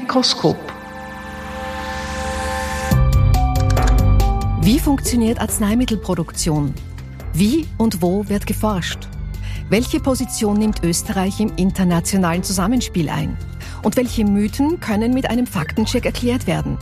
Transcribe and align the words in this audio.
Mikroskop. 0.00 0.56
Wie 4.60 4.78
funktioniert 4.78 5.40
Arzneimittelproduktion? 5.40 6.72
Wie 7.32 7.66
und 7.78 8.00
wo 8.00 8.28
wird 8.28 8.46
geforscht? 8.46 9.08
Welche 9.70 9.98
Position 9.98 10.56
nimmt 10.56 10.84
Österreich 10.84 11.40
im 11.40 11.52
internationalen 11.56 12.44
Zusammenspiel 12.44 13.08
ein? 13.08 13.36
Und 13.82 13.96
welche 13.96 14.24
Mythen 14.24 14.78
können 14.78 15.14
mit 15.14 15.28
einem 15.28 15.48
Faktencheck 15.48 16.06
erklärt 16.06 16.46
werden? 16.46 16.78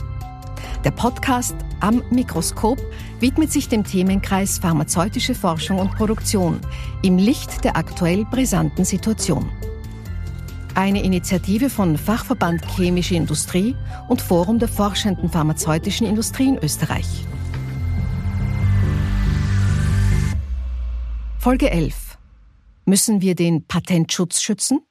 Der 0.83 0.91
Podcast 0.91 1.55
am 1.79 2.03
Mikroskop 2.11 2.77
widmet 3.19 3.51
sich 3.51 3.67
dem 3.67 3.83
Themenkreis 3.83 4.59
pharmazeutische 4.59 5.33
Forschung 5.33 5.79
und 5.79 5.91
Produktion 5.95 6.59
im 7.01 7.17
Licht 7.17 7.63
der 7.63 7.77
aktuell 7.77 8.25
brisanten 8.25 8.85
Situation. 8.85 9.49
Eine 10.77 11.01
Initiative 11.01 11.71
von 11.71 11.97
Fachverband 11.97 12.63
Chemische 12.75 13.15
Industrie 13.15 13.75
und 14.09 14.21
Forum 14.21 14.59
der 14.59 14.67
forschenden 14.67 15.27
pharmazeutischen 15.27 16.05
Industrie 16.05 16.49
in 16.49 16.59
Österreich. 16.59 17.25
Folge 21.39 21.71
11. 21.71 22.19
Müssen 22.85 23.21
wir 23.21 23.33
den 23.33 23.65
Patentschutz 23.65 24.39
schützen? 24.43 24.81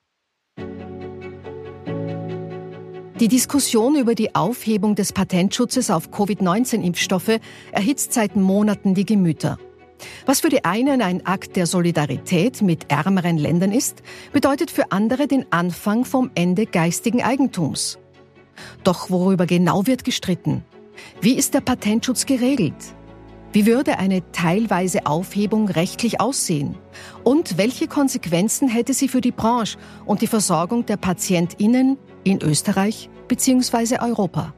Die 3.20 3.28
Diskussion 3.28 3.94
über 3.94 4.16
die 4.16 4.34
Aufhebung 4.34 4.96
des 4.96 5.12
Patentschutzes 5.12 5.92
auf 5.92 6.10
Covid-19-Impfstoffe 6.10 7.38
erhitzt 7.70 8.12
seit 8.12 8.34
Monaten 8.34 8.96
die 8.96 9.04
Gemüter. 9.04 9.56
Was 10.26 10.40
für 10.40 10.48
die 10.48 10.64
einen 10.64 11.02
ein 11.02 11.24
Akt 11.26 11.56
der 11.56 11.66
Solidarität 11.66 12.62
mit 12.62 12.90
ärmeren 12.90 13.38
Ländern 13.38 13.72
ist, 13.72 14.02
bedeutet 14.32 14.70
für 14.70 14.92
andere 14.92 15.26
den 15.26 15.50
Anfang 15.50 16.04
vom 16.04 16.30
Ende 16.34 16.66
geistigen 16.66 17.22
Eigentums. 17.22 17.98
Doch 18.84 19.10
worüber 19.10 19.46
genau 19.46 19.86
wird 19.86 20.04
gestritten? 20.04 20.64
Wie 21.20 21.34
ist 21.34 21.54
der 21.54 21.60
Patentschutz 21.60 22.26
geregelt? 22.26 22.74
Wie 23.52 23.64
würde 23.66 23.98
eine 23.98 24.22
teilweise 24.32 25.06
Aufhebung 25.06 25.68
rechtlich 25.68 26.20
aussehen? 26.20 26.76
Und 27.24 27.56
welche 27.56 27.88
Konsequenzen 27.88 28.68
hätte 28.68 28.92
sie 28.92 29.08
für 29.08 29.20
die 29.20 29.32
Branche 29.32 29.78
und 30.04 30.20
die 30.20 30.26
Versorgung 30.26 30.84
der 30.84 30.96
Patientinnen 30.96 31.96
in 32.24 32.42
Österreich 32.42 33.08
bzw. 33.28 33.98
Europa? 34.00 34.52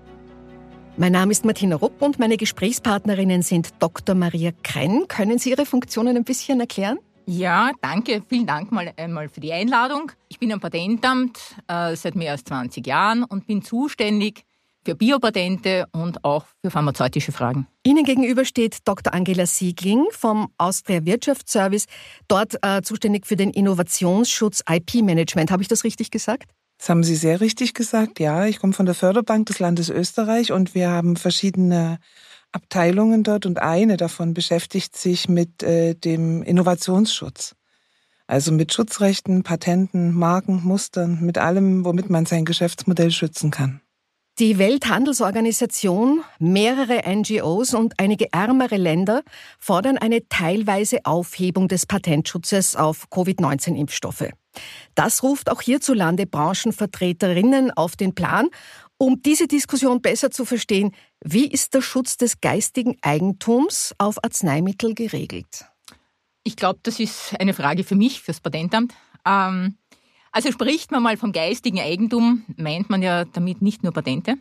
Mein 1.00 1.12
Name 1.12 1.30
ist 1.30 1.44
Martina 1.44 1.76
Rupp 1.76 2.02
und 2.02 2.18
meine 2.18 2.36
Gesprächspartnerinnen 2.36 3.42
sind 3.42 3.68
Dr. 3.78 4.16
Maria 4.16 4.50
Krenn. 4.64 5.06
Können 5.06 5.38
Sie 5.38 5.50
Ihre 5.50 5.64
Funktionen 5.64 6.16
ein 6.16 6.24
bisschen 6.24 6.58
erklären? 6.58 6.98
Ja, 7.24 7.70
danke. 7.80 8.20
Vielen 8.28 8.48
Dank 8.48 8.72
mal 8.72 8.92
einmal 8.96 9.28
für 9.28 9.38
die 9.38 9.52
Einladung. 9.52 10.10
Ich 10.28 10.40
bin 10.40 10.52
am 10.52 10.58
Patentamt 10.58 11.38
äh, 11.68 11.94
seit 11.94 12.16
mehr 12.16 12.32
als 12.32 12.42
20 12.42 12.84
Jahren 12.84 13.22
und 13.22 13.46
bin 13.46 13.62
zuständig 13.62 14.42
für 14.84 14.96
Biopatente 14.96 15.86
und 15.92 16.24
auch 16.24 16.46
für 16.64 16.70
pharmazeutische 16.72 17.30
Fragen. 17.30 17.68
Ihnen 17.84 18.02
gegenüber 18.02 18.44
steht 18.44 18.78
Dr. 18.84 19.14
Angela 19.14 19.46
Siegling 19.46 20.04
vom 20.10 20.48
Austria 20.58 21.04
Wirtschaftsservice, 21.04 21.86
dort 22.26 22.56
äh, 22.62 22.82
zuständig 22.82 23.24
für 23.24 23.36
den 23.36 23.50
Innovationsschutz 23.50 24.64
IP-Management. 24.68 25.52
Habe 25.52 25.62
ich 25.62 25.68
das 25.68 25.84
richtig 25.84 26.10
gesagt? 26.10 26.50
Das 26.78 26.88
haben 26.88 27.02
Sie 27.02 27.16
sehr 27.16 27.40
richtig 27.40 27.74
gesagt. 27.74 28.20
Ja, 28.20 28.46
ich 28.46 28.60
komme 28.60 28.72
von 28.72 28.86
der 28.86 28.94
Förderbank 28.94 29.46
des 29.46 29.58
Landes 29.58 29.90
Österreich 29.90 30.52
und 30.52 30.74
wir 30.74 30.90
haben 30.90 31.16
verschiedene 31.16 31.98
Abteilungen 32.52 33.24
dort 33.24 33.46
und 33.46 33.60
eine 33.60 33.96
davon 33.96 34.32
beschäftigt 34.32 34.96
sich 34.96 35.28
mit 35.28 35.62
äh, 35.62 35.94
dem 35.94 36.42
Innovationsschutz. 36.42 37.54
Also 38.26 38.52
mit 38.52 38.72
Schutzrechten, 38.72 39.42
Patenten, 39.42 40.14
Marken, 40.14 40.62
Mustern, 40.62 41.18
mit 41.22 41.38
allem, 41.38 41.84
womit 41.84 42.10
man 42.10 42.26
sein 42.26 42.44
Geschäftsmodell 42.44 43.10
schützen 43.10 43.50
kann. 43.50 43.80
Die 44.38 44.58
Welthandelsorganisation, 44.58 46.22
mehrere 46.38 47.02
NGOs 47.12 47.74
und 47.74 47.98
einige 47.98 48.32
ärmere 48.32 48.76
Länder 48.76 49.22
fordern 49.58 49.98
eine 49.98 50.28
teilweise 50.28 50.98
Aufhebung 51.04 51.66
des 51.66 51.86
Patentschutzes 51.86 52.76
auf 52.76 53.10
Covid-19-Impfstoffe. 53.10 54.30
Das 54.94 55.22
ruft 55.22 55.50
auch 55.50 55.62
hierzulande 55.62 56.26
Branchenvertreterinnen 56.26 57.70
auf 57.70 57.96
den 57.96 58.14
Plan. 58.14 58.48
Um 58.96 59.22
diese 59.22 59.46
Diskussion 59.46 60.02
besser 60.02 60.30
zu 60.30 60.44
verstehen, 60.44 60.92
wie 61.22 61.46
ist 61.46 61.74
der 61.74 61.82
Schutz 61.82 62.16
des 62.16 62.40
geistigen 62.40 62.96
Eigentums 63.02 63.94
auf 63.98 64.22
Arzneimittel 64.24 64.94
geregelt? 64.94 65.66
Ich 66.42 66.56
glaube, 66.56 66.80
das 66.82 66.98
ist 66.98 67.38
eine 67.38 67.54
Frage 67.54 67.84
für 67.84 67.94
mich, 67.94 68.22
fürs 68.22 68.40
Patentamt. 68.40 68.94
Ähm 69.24 69.76
also 70.32 70.52
spricht 70.52 70.92
man 70.92 71.02
mal 71.02 71.16
vom 71.16 71.32
geistigen 71.32 71.80
Eigentum, 71.80 72.44
meint 72.56 72.90
man 72.90 73.02
ja 73.02 73.24
damit 73.24 73.62
nicht 73.62 73.82
nur 73.82 73.92
Patente, 73.92 74.36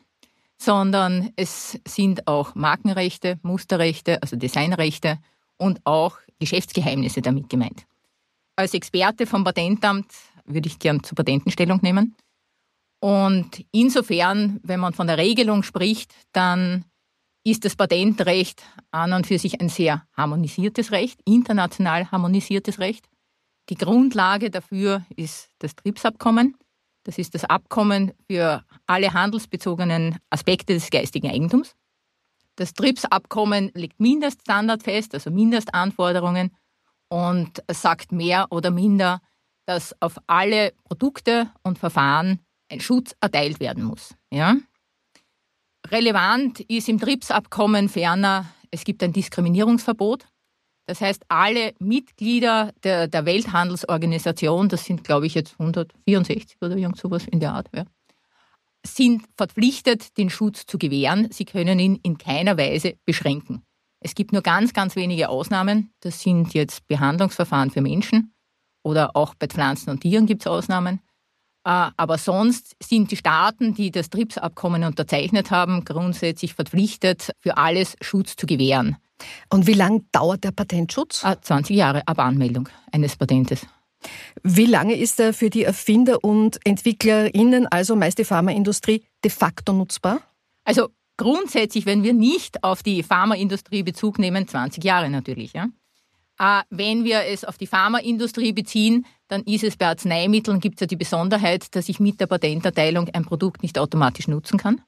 sondern 0.57 1.31
es 1.35 1.79
sind 1.88 2.27
auch 2.27 2.56
Markenrechte, 2.56 3.39
Musterrechte, 3.41 4.22
also 4.22 4.35
Designrechte 4.35 5.19
und 5.57 5.79
auch 5.85 6.17
Geschäftsgeheimnisse 6.39 7.22
damit 7.22 7.50
gemeint. 7.50 7.85
Als 8.57 8.73
Experte 8.73 9.28
vom 9.28 9.44
Patentamt 9.44 10.12
würde 10.45 10.68
ich 10.68 10.79
gern 10.79 11.03
zur 11.03 11.16
Patentenstellung 11.16 11.79
nehmen. 11.84 12.16
Und 13.00 13.63
insofern, 13.72 14.59
wenn 14.63 14.79
man 14.79 14.94
von 14.94 15.06
der 15.06 15.19
Regelung 15.19 15.62
spricht, 15.62 16.16
dann 16.31 16.84
ist 17.45 17.66
das 17.66 17.75
Patentrecht 17.75 18.63
an 18.90 19.13
und 19.13 19.28
für 19.28 19.38
sich 19.38 19.62
ein 19.62 19.69
sehr 19.69 20.07
harmonisiertes 20.18 20.91
Recht, 20.91 21.22
international 21.23 22.09
harmonisiertes 22.12 22.79
Recht. 22.79 23.07
Die 23.69 23.75
Grundlage 23.75 24.50
dafür 24.50 25.06
ist 25.16 25.51
das 25.59 25.75
TRIPS-Abkommen. 25.75 26.57
Das 27.03 27.19
ist 27.19 27.35
das 27.35 27.45
Abkommen 27.45 28.12
für 28.29 28.66
alle 28.88 29.13
handelsbezogenen 29.13 30.18
Aspekte 30.31 30.74
des 30.74 30.89
geistigen 30.89 31.29
Eigentums. 31.29 31.75
Das 32.56 32.74
TRIPS-Abkommen 32.74 33.69
legt 33.75 34.00
Mindeststandard 34.00 34.81
fest, 34.81 35.13
also 35.13 35.29
Mindestanforderungen 35.29 36.51
und 37.09 37.63
sagt 37.72 38.12
mehr 38.12 38.47
oder 38.50 38.72
minder, 38.72 39.22
dass 39.66 39.94
auf 40.01 40.18
alle 40.28 40.73
Produkte 40.84 41.51
und 41.63 41.78
Verfahren 41.78 42.40
ein 42.72 42.79
Schutz 42.79 43.16
erteilt 43.22 43.59
werden 43.59 43.84
muss. 43.84 44.16
Ja? 44.31 44.56
Relevant 45.90 46.59
ist 46.62 46.90
im 46.90 47.00
TRIPS-Abkommen 47.00 47.90
ferner, 47.90 48.45
es 48.72 48.84
gibt 48.84 49.03
ein 49.03 49.13
Diskriminierungsverbot. 49.13 50.28
Das 50.85 51.01
heißt, 51.01 51.23
alle 51.28 51.73
Mitglieder 51.79 52.73
der, 52.84 53.07
der 53.07 53.25
Welthandelsorganisation, 53.25 54.69
das 54.69 54.85
sind, 54.85 55.03
glaube 55.03 55.28
ich, 55.28 55.34
jetzt 55.34 55.59
164 55.59 56.57
oder 56.62 56.78
irgend 56.78 56.97
sowas 56.97 57.25
in 57.25 57.39
der 57.39 57.53
Art, 57.53 57.69
ja, 57.75 57.84
sind 58.85 59.24
verpflichtet, 59.35 60.18
den 60.18 60.29
Schutz 60.29 60.66
zu 60.66 60.78
gewähren. 60.78 61.28
Sie 61.31 61.45
können 61.45 61.79
ihn 61.79 62.00
in 62.03 62.18
keiner 62.18 62.57
Weise 62.57 62.95
beschränken. 63.06 63.63
Es 64.00 64.16
gibt 64.16 64.31
nur 64.31 64.41
ganz, 64.41 64.74
ganz 64.74 64.96
wenige 64.96 65.30
Ausnahmen. 65.30 65.94
Das 66.02 66.22
sind 66.22 66.53
jetzt 66.53 66.88
Behandlungsverfahren 66.88 67.72
für 67.72 67.81
Menschen 67.81 68.34
oder 68.84 69.16
auch 69.16 69.35
bei 69.35 69.47
Pflanzen 69.47 69.90
und 69.90 70.02
Tieren 70.02 70.25
gibt 70.25 70.44
es 70.44 70.47
Ausnahmen. 70.47 71.02
Äh, 71.66 71.90
aber 71.97 72.18
sonst 72.18 72.75
sind 72.81 73.12
die 73.12 73.18
Staaten, 73.18 73.74
die 73.74 73.91
das 73.91 74.09
TRIPS-Abkommen 74.09 74.84
unterzeichnet 74.84 75.52
haben, 75.52 75.84
grundsätzlich 75.84 76.53
verpflichtet, 76.53 77.31
für 77.40 77.57
alles 77.57 77.96
Schutz 78.02 78.36
zu 78.36 78.46
gewähren. 78.46 78.97
Und 79.50 79.68
wie 79.68 79.74
lange 79.74 80.06
dauert 80.12 80.44
der 80.44 80.52
Patentschutz? 80.52 81.25
20 81.41 81.75
ah, 81.75 81.78
Jahre 81.78 82.07
ab 82.07 82.19
Anmeldung 82.19 82.69
eines 82.91 83.18
Patentes. 83.18 83.66
Wie 84.44 84.66
lange 84.66 84.96
ist 84.96 85.19
er 85.19 85.34
für 85.34 85.50
die 85.50 85.63
Erfinder 85.63 86.24
und 86.24 86.59
EntwicklerInnen, 86.66 87.68
also 87.68 87.96
meist 87.96 88.19
die 88.19 88.25
Pharmaindustrie, 88.25 89.03
de 89.24 89.31
facto 89.31 89.74
nutzbar? 89.74 90.22
Also 90.63 90.90
grundsätzlich, 91.17 91.85
wenn 91.85 92.03
wir 92.03 92.13
nicht 92.13 92.63
auf 92.63 92.83
die 92.83 93.03
Pharmaindustrie 93.03 93.83
Bezug 93.83 94.19
nehmen, 94.19 94.47
20 94.47 94.83
Jahre 94.83 95.09
natürlich. 95.09 95.53
Ja? 95.53 95.67
Äh, 96.39 96.63
wenn 96.69 97.03
wir 97.03 97.25
es 97.25 97.44
auf 97.44 97.57
die 97.57 97.67
Pharmaindustrie 97.67 98.53
beziehen, 98.53 99.05
dann 99.27 99.44
ist 99.44 99.63
es 99.63 99.75
bei 99.75 99.88
Arzneimitteln, 99.88 100.59
gibt 100.59 100.75
es 100.75 100.81
ja 100.81 100.88
die 100.88 100.95
Besonderheit, 100.95 101.75
dass 101.75 101.89
ich 101.89 102.00
mit 102.00 102.19
der 102.19 102.27
Patenterteilung 102.27 103.09
ein 103.09 103.25
Produkt 103.25 103.63
nicht 103.63 103.77
automatisch 103.77 104.27
nutzen 104.27 104.57
kann. 104.57 104.81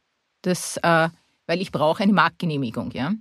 Das, 0.44 0.78
äh, 0.78 1.10
weil 1.48 1.62
ich 1.62 1.72
brauche 1.72 2.04
eine 2.04 2.14
Marktgenehmigung. 2.14 2.92
Ja? 2.92 3.14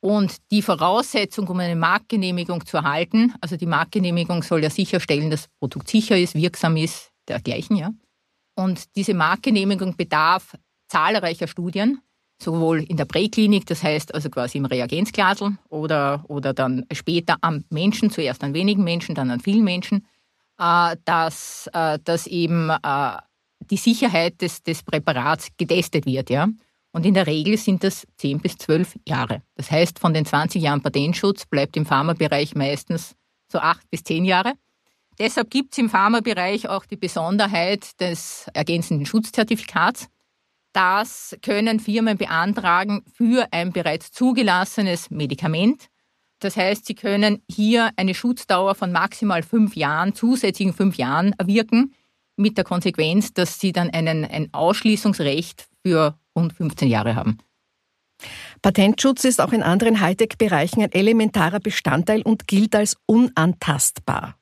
Und 0.00 0.36
die 0.50 0.62
Voraussetzung, 0.62 1.48
um 1.48 1.60
eine 1.60 1.76
Marktgenehmigung 1.76 2.66
zu 2.66 2.76
erhalten, 2.76 3.34
also 3.40 3.56
die 3.56 3.66
Marktgenehmigung 3.66 4.42
soll 4.42 4.62
ja 4.62 4.70
sicherstellen, 4.70 5.30
dass 5.30 5.42
das 5.42 5.50
Produkt 5.58 5.88
sicher 5.88 6.18
ist, 6.18 6.34
wirksam 6.34 6.76
ist, 6.76 7.10
dergleichen, 7.28 7.76
ja. 7.76 7.92
Und 8.54 8.96
diese 8.96 9.14
Marktgenehmigung 9.14 9.96
bedarf 9.96 10.56
zahlreicher 10.88 11.46
Studien, 11.46 12.02
sowohl 12.42 12.82
in 12.82 12.96
der 12.96 13.04
Präklinik, 13.04 13.66
das 13.66 13.82
heißt 13.82 14.14
also 14.14 14.28
quasi 14.30 14.58
im 14.58 14.66
Reagenzglasel 14.66 15.56
oder, 15.68 16.24
oder 16.28 16.52
dann 16.52 16.84
später 16.92 17.36
am 17.40 17.64
Menschen, 17.70 18.10
zuerst 18.10 18.42
an 18.44 18.54
wenigen 18.54 18.84
Menschen, 18.84 19.14
dann 19.14 19.30
an 19.30 19.40
vielen 19.40 19.64
Menschen, 19.64 20.06
äh, 20.58 20.96
dass, 21.04 21.68
äh, 21.72 21.98
dass 22.04 22.26
eben 22.26 22.70
äh, 22.70 23.16
die 23.70 23.76
Sicherheit 23.76 24.40
des, 24.40 24.62
des 24.62 24.82
Präparats 24.82 25.48
getestet 25.56 26.06
wird, 26.06 26.30
ja. 26.30 26.48
Und 26.94 27.06
in 27.06 27.14
der 27.14 27.26
Regel 27.26 27.56
sind 27.56 27.82
das 27.82 28.06
10 28.18 28.40
bis 28.40 28.58
12 28.58 28.98
Jahre. 29.08 29.40
Das 29.54 29.70
heißt, 29.70 29.98
von 29.98 30.12
den 30.12 30.26
20 30.26 30.60
Jahren 30.60 30.82
Patentschutz 30.82 31.46
bleibt 31.46 31.76
im 31.78 31.86
Pharmabereich 31.86 32.54
meistens 32.54 33.14
so 33.50 33.58
8 33.58 33.90
bis 33.90 34.04
10 34.04 34.26
Jahre. 34.26 34.52
Deshalb 35.18 35.50
gibt 35.50 35.72
es 35.72 35.78
im 35.78 35.88
Pharmabereich 35.88 36.68
auch 36.68 36.84
die 36.84 36.96
Besonderheit 36.96 37.98
des 38.00 38.46
ergänzenden 38.52 39.06
Schutzzertifikats. 39.06 40.08
Das 40.72 41.36
können 41.42 41.80
Firmen 41.80 42.16
beantragen 42.16 43.04
für 43.12 43.46
ein 43.50 43.72
bereits 43.72 44.10
zugelassenes 44.10 45.10
Medikament. 45.10 45.88
Das 46.38 46.56
heißt, 46.56 46.86
sie 46.86 46.94
können 46.94 47.42
hier 47.48 47.90
eine 47.96 48.14
Schutzdauer 48.14 48.74
von 48.74 48.90
maximal 48.90 49.42
fünf 49.42 49.76
Jahren, 49.76 50.14
zusätzlichen 50.14 50.74
fünf 50.74 50.96
Jahren 50.96 51.34
erwirken, 51.38 51.94
mit 52.36 52.56
der 52.56 52.64
Konsequenz, 52.64 53.32
dass 53.32 53.60
sie 53.60 53.72
dann 53.72 53.90
einen, 53.90 54.24
ein 54.24 54.48
Ausschließungsrecht 54.52 55.68
für 55.84 56.18
rund 56.34 56.54
15 56.54 56.88
Jahre 56.88 57.14
haben. 57.14 57.38
Patentschutz 58.62 59.24
ist 59.24 59.40
auch 59.40 59.52
in 59.52 59.62
anderen 59.62 60.00
Hightech-Bereichen 60.00 60.82
ein 60.82 60.92
elementarer 60.92 61.60
Bestandteil 61.60 62.22
und 62.22 62.46
gilt 62.46 62.74
als 62.74 62.96
unantastbar. 63.06 64.36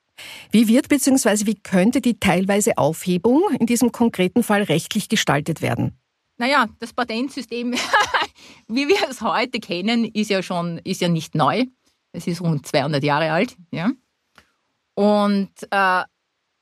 Wie 0.51 0.67
wird 0.67 0.87
bzw. 0.87 1.47
wie 1.47 1.55
könnte 1.55 1.99
die 1.99 2.19
teilweise 2.19 2.77
Aufhebung 2.77 3.41
in 3.59 3.65
diesem 3.65 3.91
konkreten 3.91 4.43
Fall 4.43 4.63
rechtlich 4.63 5.09
gestaltet 5.09 5.61
werden? 5.61 5.97
Naja, 6.41 6.67
das 6.79 6.91
Patentsystem, 6.91 7.71
wie 8.67 8.87
wir 8.87 9.07
es 9.07 9.21
heute 9.21 9.59
kennen, 9.59 10.05
ist 10.05 10.31
ja 10.31 10.41
schon 10.41 10.79
ist 10.79 10.99
ja 10.99 11.07
nicht 11.07 11.35
neu. 11.35 11.65
Es 12.13 12.25
ist 12.25 12.41
rund 12.41 12.65
200 12.65 13.03
Jahre 13.03 13.31
alt. 13.31 13.55
Ja? 13.69 13.91
Und 14.95 15.51
äh, 15.69 16.03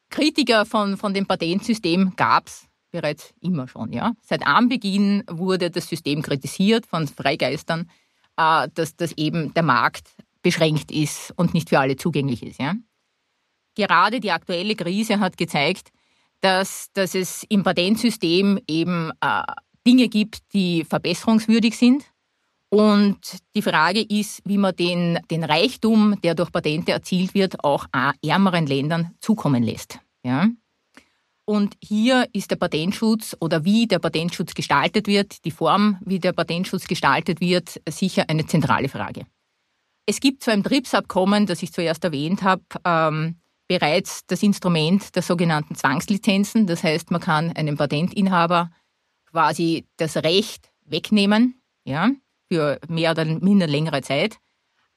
Kritiker 0.09 0.65
von, 0.65 0.97
von 0.97 1.13
dem 1.13 1.25
Patentsystem 1.25 2.11
gab 2.17 2.47
es 2.47 2.67
bereits 2.91 3.33
immer 3.39 3.69
schon. 3.69 3.93
Ja? 3.93 4.15
Seit 4.21 4.45
Anbeginn 4.45 5.23
wurde 5.29 5.71
das 5.71 5.87
System 5.87 6.23
kritisiert 6.23 6.85
von 6.85 7.07
Freigeistern, 7.07 7.89
äh, 8.35 8.67
dass, 8.73 8.97
dass 8.97 9.13
eben 9.13 9.53
der 9.53 9.63
Markt 9.63 10.09
beschränkt 10.41 10.91
ist 10.91 11.31
und 11.37 11.53
nicht 11.53 11.69
für 11.69 11.79
alle 11.79 11.95
zugänglich 11.95 12.43
ist. 12.43 12.59
Ja? 12.59 12.73
Gerade 13.75 14.19
die 14.19 14.31
aktuelle 14.31 14.75
Krise 14.75 15.21
hat 15.21 15.37
gezeigt, 15.37 15.91
dass, 16.41 16.89
dass 16.91 17.15
es 17.15 17.45
im 17.47 17.63
Patentsystem 17.63 18.59
eben 18.67 19.11
äh, 19.21 19.43
Dinge 19.85 20.07
gibt, 20.07 20.39
die 20.53 20.83
verbesserungswürdig 20.83 21.77
sind. 21.77 22.05
Und 22.69 23.17
die 23.55 23.63
Frage 23.63 24.01
ist, 24.01 24.41
wie 24.45 24.57
man 24.57 24.75
den, 24.75 25.19
den 25.31 25.43
Reichtum, 25.43 26.19
der 26.21 26.35
durch 26.35 26.51
Patente 26.51 26.91
erzielt 26.91 27.33
wird, 27.33 27.63
auch 27.63 27.85
ärmeren 28.21 28.67
Ländern 28.67 29.15
zukommen 29.19 29.63
lässt. 29.63 29.99
Ja? 30.23 30.47
Und 31.45 31.73
hier 31.83 32.27
ist 32.31 32.51
der 32.51 32.57
Patentschutz 32.57 33.35
oder 33.39 33.65
wie 33.65 33.87
der 33.87 33.97
Patentschutz 33.97 34.53
gestaltet 34.53 35.07
wird, 35.07 35.43
die 35.45 35.51
Form, 35.51 35.97
wie 36.05 36.19
der 36.19 36.31
Patentschutz 36.31 36.87
gestaltet 36.87 37.41
wird, 37.41 37.81
sicher 37.89 38.25
eine 38.27 38.45
zentrale 38.45 38.87
Frage. 38.87 39.25
Es 40.05 40.19
gibt 40.19 40.43
zwar 40.43 40.53
im 40.53 40.63
TRIPS-Abkommen, 40.63 41.47
das 41.47 41.63
ich 41.63 41.73
zuerst 41.73 42.03
erwähnt 42.03 42.43
habe, 42.43 42.61
ähm, 42.85 43.37
bereits 43.67 44.27
das 44.27 44.43
Instrument 44.43 45.15
der 45.15 45.23
sogenannten 45.23 45.73
Zwangslizenzen. 45.73 46.67
Das 46.67 46.83
heißt, 46.83 47.09
man 47.09 47.21
kann 47.21 47.51
einem 47.51 47.77
Patentinhaber 47.77 48.69
quasi 49.31 49.85
das 49.97 50.17
Recht 50.17 50.71
wegnehmen, 50.85 51.61
ja, 51.83 52.09
für 52.51 52.79
mehr 52.87 53.11
oder 53.11 53.25
minder 53.25 53.67
längere 53.67 54.01
Zeit. 54.01 54.37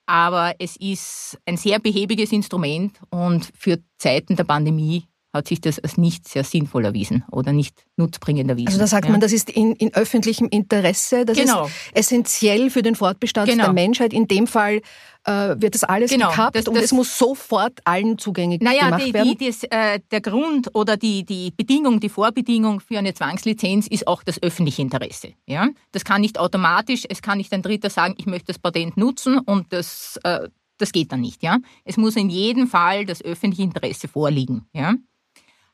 Aber 0.07 0.55
es 0.59 0.77
ist 0.77 1.39
ein 1.47 1.57
sehr 1.57 1.79
behäbiges 1.79 2.33
Instrument 2.33 3.01
und 3.11 3.51
für 3.55 3.79
Zeiten 3.99 4.37
der 4.37 4.45
Pandemie 4.45 5.07
hat 5.33 5.49
sich 5.49 5.61
das 5.61 5.79
als 5.79 5.97
nicht 5.97 6.29
sehr 6.29 6.45
sinnvoll 6.45 6.85
erwiesen 6.85 7.25
oder 7.31 7.53
nicht 7.53 7.85
nutzbringend 7.97 8.51
erwiesen. 8.51 8.69
Also 8.69 8.79
da 8.79 8.87
sagt 8.87 9.07
ja. 9.07 9.13
man, 9.13 9.21
das 9.21 9.33
ist 9.33 9.49
in, 9.49 9.73
in 9.77 9.95
öffentlichem 9.95 10.49
Interesse, 10.49 11.25
das 11.25 11.39
genau. 11.39 11.67
ist 11.67 11.73
essentiell 11.95 12.71
für 12.71 12.83
den 12.83 12.95
Fortbestand 12.95 13.49
genau. 13.49 13.65
der 13.65 13.73
Menschheit. 13.73 14.13
In 14.13 14.29
dem 14.29 14.47
Fall 14.47 14.83
äh, 15.25 15.55
wird 15.59 15.75
das 15.75 15.85
alles 15.85 16.11
genau. 16.11 16.31
gekappt 16.31 16.57
das, 16.57 16.65
das, 16.65 16.75
und 16.75 16.81
es 16.81 16.93
muss 16.93 17.17
sofort 17.17 17.81
allen 17.85 18.19
zugänglich 18.19 18.61
naja, 18.61 18.87
gemacht 18.87 19.07
die, 19.07 19.15
werden. 19.15 19.37
Naja, 19.39 19.95
äh, 19.95 20.01
der 20.11 20.21
Grund 20.21 20.75
oder 20.75 20.97
die, 20.97 21.25
die 21.25 21.51
Bedingung, 21.51 22.01
die 22.01 22.09
Vorbedingung 22.09 22.81
für 22.81 22.99
eine 22.99 23.15
Zwangslizenz 23.15 23.87
ist 23.87 24.07
auch 24.07 24.23
das 24.23 24.43
öffentliche 24.43 24.83
Interesse. 24.83 25.33
Ja? 25.47 25.69
Das 25.93 26.05
kann 26.05 26.21
nicht 26.21 26.39
automatisch, 26.39 27.05
es 27.09 27.23
kann 27.23 27.39
nicht 27.39 27.53
ein 27.53 27.63
Dritter 27.63 27.91
sagen, 27.91 28.15
ich 28.19 28.27
möchte 28.27 28.47
das 28.47 28.59
Patent 28.59 28.97
nutzen 28.97 29.39
und 29.39 29.73
das, 29.73 30.19
äh, 30.25 30.49
das 30.79 30.93
geht 30.93 31.13
dann 31.13 31.21
nicht. 31.21 31.43
Ja? 31.43 31.59
Es 31.85 31.97
muss 31.97 32.17
in 32.17 32.29
jedem 32.29 32.67
Fall 32.67 33.07
das 33.07 33.23
öffentliche 33.23 33.63
Interesse 33.63 34.09
vorliegen. 34.09 34.67
Ja? 34.73 34.95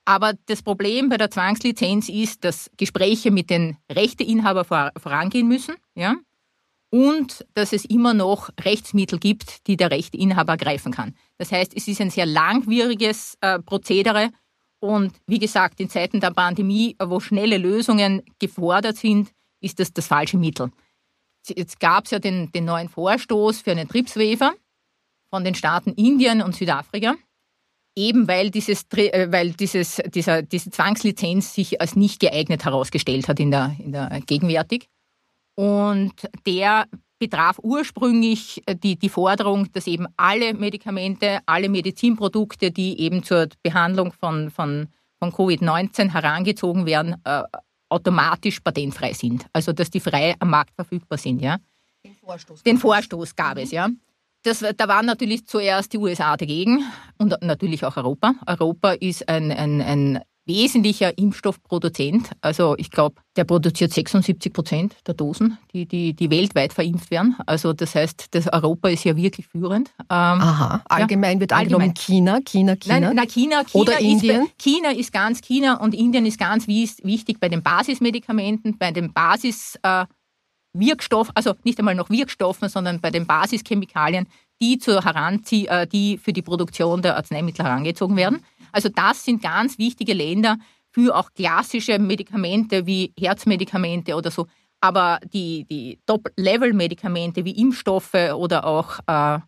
Aber 0.08 0.32
das 0.46 0.62
Problem 0.62 1.10
bei 1.10 1.18
der 1.18 1.30
Zwangslizenz 1.30 2.08
ist, 2.08 2.42
dass 2.42 2.70
Gespräche 2.78 3.30
mit 3.30 3.50
den 3.50 3.76
Rechteinhabern 3.92 4.90
vorangehen 4.96 5.46
müssen, 5.46 5.74
ja, 5.94 6.16
und 6.90 7.44
dass 7.52 7.74
es 7.74 7.84
immer 7.84 8.14
noch 8.14 8.48
Rechtsmittel 8.58 9.18
gibt, 9.18 9.66
die 9.66 9.76
der 9.76 9.90
Rechteinhaber 9.90 10.56
greifen 10.56 10.92
kann. 10.92 11.14
Das 11.36 11.52
heißt, 11.52 11.76
es 11.76 11.88
ist 11.88 12.00
ein 12.00 12.08
sehr 12.08 12.24
langwieriges 12.24 13.36
äh, 13.42 13.58
Prozedere 13.58 14.30
und 14.80 15.12
wie 15.26 15.38
gesagt, 15.38 15.78
in 15.78 15.90
Zeiten 15.90 16.20
der 16.20 16.30
Pandemie, 16.30 16.96
wo 16.98 17.20
schnelle 17.20 17.58
Lösungen 17.58 18.22
gefordert 18.38 18.96
sind, 18.96 19.30
ist 19.60 19.78
das 19.78 19.92
das 19.92 20.06
falsche 20.06 20.38
Mittel. 20.38 20.70
Jetzt 21.46 21.80
gab 21.80 22.06
es 22.06 22.12
ja 22.12 22.18
den, 22.18 22.50
den 22.52 22.64
neuen 22.64 22.88
Vorstoß 22.88 23.60
für 23.60 23.72
einen 23.72 23.86
Tripswefer 23.86 24.54
von 25.28 25.44
den 25.44 25.54
Staaten 25.54 25.92
Indien 25.92 26.40
und 26.40 26.54
Südafrika 26.54 27.16
eben 27.98 28.28
weil, 28.28 28.50
dieses, 28.50 28.86
äh, 28.94 29.28
weil 29.30 29.52
dieses, 29.52 30.00
dieser, 30.14 30.42
diese 30.42 30.70
Zwangslizenz 30.70 31.54
sich 31.54 31.80
als 31.80 31.96
nicht 31.96 32.20
geeignet 32.20 32.64
herausgestellt 32.64 33.28
hat 33.28 33.40
in 33.40 33.50
der, 33.50 33.74
in 33.78 33.92
der 33.92 34.20
gegenwärtig. 34.26 34.88
Und 35.54 36.14
der 36.46 36.86
betraf 37.18 37.58
ursprünglich 37.62 38.62
äh, 38.66 38.76
die, 38.76 38.96
die 38.96 39.08
Forderung, 39.08 39.70
dass 39.72 39.86
eben 39.86 40.06
alle 40.16 40.54
Medikamente, 40.54 41.40
alle 41.46 41.68
Medizinprodukte, 41.68 42.70
die 42.70 43.00
eben 43.00 43.22
zur 43.22 43.48
Behandlung 43.62 44.12
von, 44.12 44.50
von, 44.50 44.88
von 45.18 45.32
Covid-19 45.32 46.12
herangezogen 46.12 46.86
werden, 46.86 47.16
äh, 47.24 47.42
automatisch 47.88 48.60
patentfrei 48.60 49.12
sind. 49.12 49.46
Also 49.52 49.72
dass 49.72 49.90
die 49.90 50.00
frei 50.00 50.34
am 50.38 50.50
Markt 50.50 50.74
verfügbar 50.74 51.18
sind. 51.18 51.40
Ja? 51.40 51.58
Den 52.04 52.14
Vorstoß, 52.14 52.62
Den 52.62 52.78
Vorstoß 52.78 53.34
gab 53.34 53.58
es, 53.58 53.70
ja. 53.70 53.88
Das, 54.48 54.64
da 54.78 54.88
waren 54.88 55.04
natürlich 55.04 55.46
zuerst 55.46 55.92
die 55.92 55.98
USA 55.98 56.34
dagegen 56.34 56.82
und 57.18 57.34
natürlich 57.42 57.84
auch 57.84 57.98
Europa. 57.98 58.32
Europa 58.46 58.92
ist 58.92 59.28
ein, 59.28 59.52
ein, 59.52 59.82
ein 59.82 60.20
wesentlicher 60.46 61.18
Impfstoffproduzent. 61.18 62.30
Also 62.40 62.74
ich 62.78 62.90
glaube, 62.90 63.20
der 63.36 63.44
produziert 63.44 63.92
76 63.92 64.50
Prozent 64.50 64.96
der 65.06 65.12
Dosen, 65.12 65.58
die, 65.74 65.84
die, 65.84 66.14
die 66.14 66.30
weltweit 66.30 66.72
verimpft 66.72 67.10
werden. 67.10 67.36
Also 67.44 67.74
das 67.74 67.94
heißt, 67.94 68.28
das 68.30 68.50
Europa 68.50 68.88
ist 68.88 69.04
ja 69.04 69.14
wirklich 69.16 69.46
führend. 69.46 69.90
Ähm, 69.98 70.06
Aha, 70.08 70.80
allgemein 70.88 71.36
ja, 71.36 71.40
wird 71.40 71.52
angenommen 71.52 71.92
China, 71.92 72.38
China, 72.42 72.74
China. 72.76 73.00
Nein, 73.00 73.16
na, 73.16 73.26
China, 73.26 73.64
China 73.64 73.82
Oder 73.82 74.00
Indien? 74.00 74.46
Ist, 74.46 74.58
China 74.58 74.90
ist 74.92 75.12
ganz 75.12 75.42
China 75.42 75.74
und 75.74 75.94
Indien 75.94 76.24
ist 76.24 76.38
ganz 76.38 76.66
wichtig 76.66 77.38
bei 77.38 77.50
den 77.50 77.62
Basismedikamenten, 77.62 78.78
bei 78.78 78.92
den 78.92 79.12
Basis... 79.12 79.78
Äh, 79.82 80.06
Wirkstoff, 80.74 81.30
also 81.34 81.54
nicht 81.64 81.78
einmal 81.78 81.94
noch 81.94 82.10
Wirkstoffen, 82.10 82.68
sondern 82.68 83.00
bei 83.00 83.10
den 83.10 83.26
Basischemikalien, 83.26 84.26
die, 84.60 84.78
zur 84.78 85.04
heranzie 85.04 85.66
äh, 85.66 85.86
die 85.86 86.18
für 86.18 86.32
die 86.32 86.42
Produktion 86.42 87.02
der 87.02 87.16
Arzneimittel 87.16 87.64
herangezogen 87.64 88.16
werden. 88.16 88.44
Also 88.72 88.88
das 88.88 89.24
sind 89.24 89.42
ganz 89.42 89.78
wichtige 89.78 90.14
Länder 90.14 90.58
für 90.90 91.14
auch 91.16 91.30
klassische 91.32 91.98
Medikamente 91.98 92.86
wie 92.86 93.12
Herzmedikamente 93.18 94.14
oder 94.14 94.30
so. 94.30 94.46
Aber 94.80 95.18
die, 95.32 95.64
die 95.64 95.98
Top-Level-Medikamente 96.06 97.44
wie 97.44 97.60
Impfstoffe 97.60 98.14
oder 98.14 98.64
auch 98.64 98.98
äh, 99.06 99.40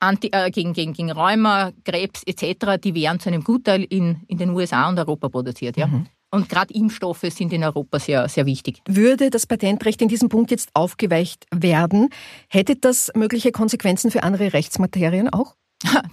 Anti, 0.00 0.28
äh, 0.32 0.50
gegen, 0.50 0.72
gegen, 0.72 0.92
gegen 0.92 1.10
Rheuma, 1.10 1.72
Krebs 1.84 2.22
etc., 2.24 2.80
die 2.82 2.94
werden 2.94 3.20
zu 3.20 3.28
einem 3.28 3.44
Gutteil 3.44 3.84
in, 3.84 4.22
in 4.26 4.38
den 4.38 4.50
USA 4.50 4.88
und 4.88 4.98
Europa 4.98 5.28
produziert. 5.28 5.76
Ja? 5.76 5.86
Mhm. 5.86 6.06
Und 6.30 6.48
gerade 6.48 6.72
Impfstoffe 6.72 7.24
sind 7.30 7.52
in 7.52 7.64
Europa 7.64 7.98
sehr, 7.98 8.28
sehr 8.28 8.46
wichtig. 8.46 8.82
Würde 8.86 9.30
das 9.30 9.46
Patentrecht 9.46 10.00
in 10.00 10.08
diesem 10.08 10.28
Punkt 10.28 10.50
jetzt 10.50 10.70
aufgeweicht 10.74 11.46
werden, 11.52 12.08
hätte 12.48 12.76
das 12.76 13.10
mögliche 13.14 13.50
Konsequenzen 13.50 14.10
für 14.10 14.22
andere 14.22 14.52
Rechtsmaterien 14.52 15.28
auch? 15.28 15.56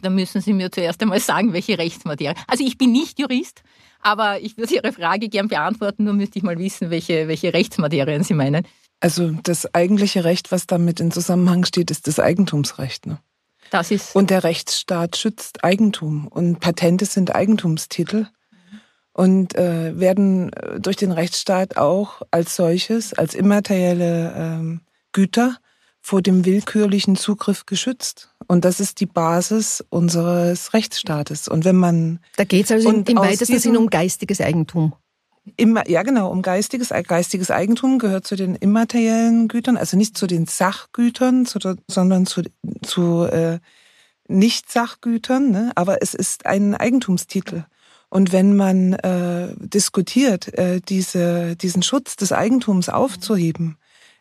Da 0.01 0.09
müssen 0.09 0.41
Sie 0.41 0.53
mir 0.53 0.71
zuerst 0.71 1.01
einmal 1.01 1.19
sagen, 1.19 1.53
welche 1.53 1.77
Rechtsmaterie. 1.77 2.35
Also 2.47 2.63
ich 2.63 2.77
bin 2.77 2.91
nicht 2.91 3.19
Jurist, 3.19 3.63
aber 4.01 4.39
ich 4.39 4.57
würde 4.57 4.75
Ihre 4.75 4.93
Frage 4.93 5.27
gern 5.27 5.49
beantworten, 5.49 6.05
nur 6.05 6.13
müsste 6.13 6.39
ich 6.39 6.43
mal 6.43 6.57
wissen, 6.57 6.89
welche, 6.89 7.27
welche 7.27 7.53
Rechtsmaterien 7.53 8.23
Sie 8.23 8.33
meinen. 8.33 8.65
Also 8.99 9.31
das 9.43 9.73
eigentliche 9.73 10.23
Recht, 10.23 10.51
was 10.51 10.67
damit 10.67 10.99
in 10.99 11.11
Zusammenhang 11.11 11.65
steht, 11.65 11.91
ist 11.91 12.07
das 12.07 12.19
Eigentumsrecht. 12.19 13.05
Ne? 13.05 13.19
Das 13.69 13.91
ist 13.91 14.15
und 14.15 14.29
der 14.29 14.43
Rechtsstaat 14.43 15.17
schützt 15.17 15.63
Eigentum 15.63 16.27
und 16.27 16.59
Patente 16.59 17.05
sind 17.05 17.35
Eigentumstitel 17.35 18.27
und 19.17 19.55
äh, 19.55 19.99
werden 19.99 20.53
äh, 20.53 20.79
durch 20.79 20.95
den 20.95 21.11
Rechtsstaat 21.11 21.75
auch 21.75 22.21
als 22.29 22.55
solches, 22.55 23.13
als 23.13 23.33
immaterielle 23.33 24.33
ähm, 24.37 24.81
Güter 25.11 25.57
vor 26.01 26.21
dem 26.21 26.45
willkürlichen 26.45 27.15
Zugriff 27.15 27.65
geschützt. 27.65 28.29
Und 28.47 28.63
das 28.63 28.79
ist 28.79 28.99
die 28.99 29.07
Basis 29.07 29.83
unseres 29.89 30.73
Rechtsstaates. 30.73 31.47
Und 31.47 31.65
wenn 31.65 31.75
man 31.75 32.19
da 32.37 32.43
geht 32.43 32.65
es 32.65 32.71
also 32.71 32.91
im 32.91 33.17
weitesten 33.17 33.59
Sinne 33.59 33.79
um 33.79 33.89
geistiges 33.89 34.39
Eigentum. 34.39 34.93
Immer, 35.55 35.89
ja, 35.89 36.03
genau, 36.03 36.29
um 36.29 36.43
geistiges, 36.43 36.89
geistiges 36.89 37.49
Eigentum 37.49 37.97
gehört 37.97 38.27
zu 38.27 38.35
den 38.35 38.55
immateriellen 38.55 39.47
Gütern, 39.47 39.77
also 39.77 39.97
nicht 39.97 40.15
zu 40.15 40.27
den 40.27 40.45
Sachgütern, 40.45 41.45
zu, 41.47 41.57
sondern 41.87 42.27
zu, 42.27 42.43
zu 42.83 43.23
äh, 43.23 43.59
Nicht-Sachgütern, 44.27 45.49
ne? 45.49 45.71
aber 45.73 46.03
es 46.03 46.13
ist 46.13 46.45
ein 46.45 46.75
Eigentumstitel. 46.75 47.63
Und 48.09 48.31
wenn 48.31 48.55
man 48.55 48.93
äh, 48.93 49.49
diskutiert, 49.59 50.53
äh, 50.57 50.79
diese, 50.87 51.55
diesen 51.55 51.83
Schutz 51.83 52.15
des 52.15 52.31
Eigentums 52.31 52.89
aufzuheben, 52.89 53.77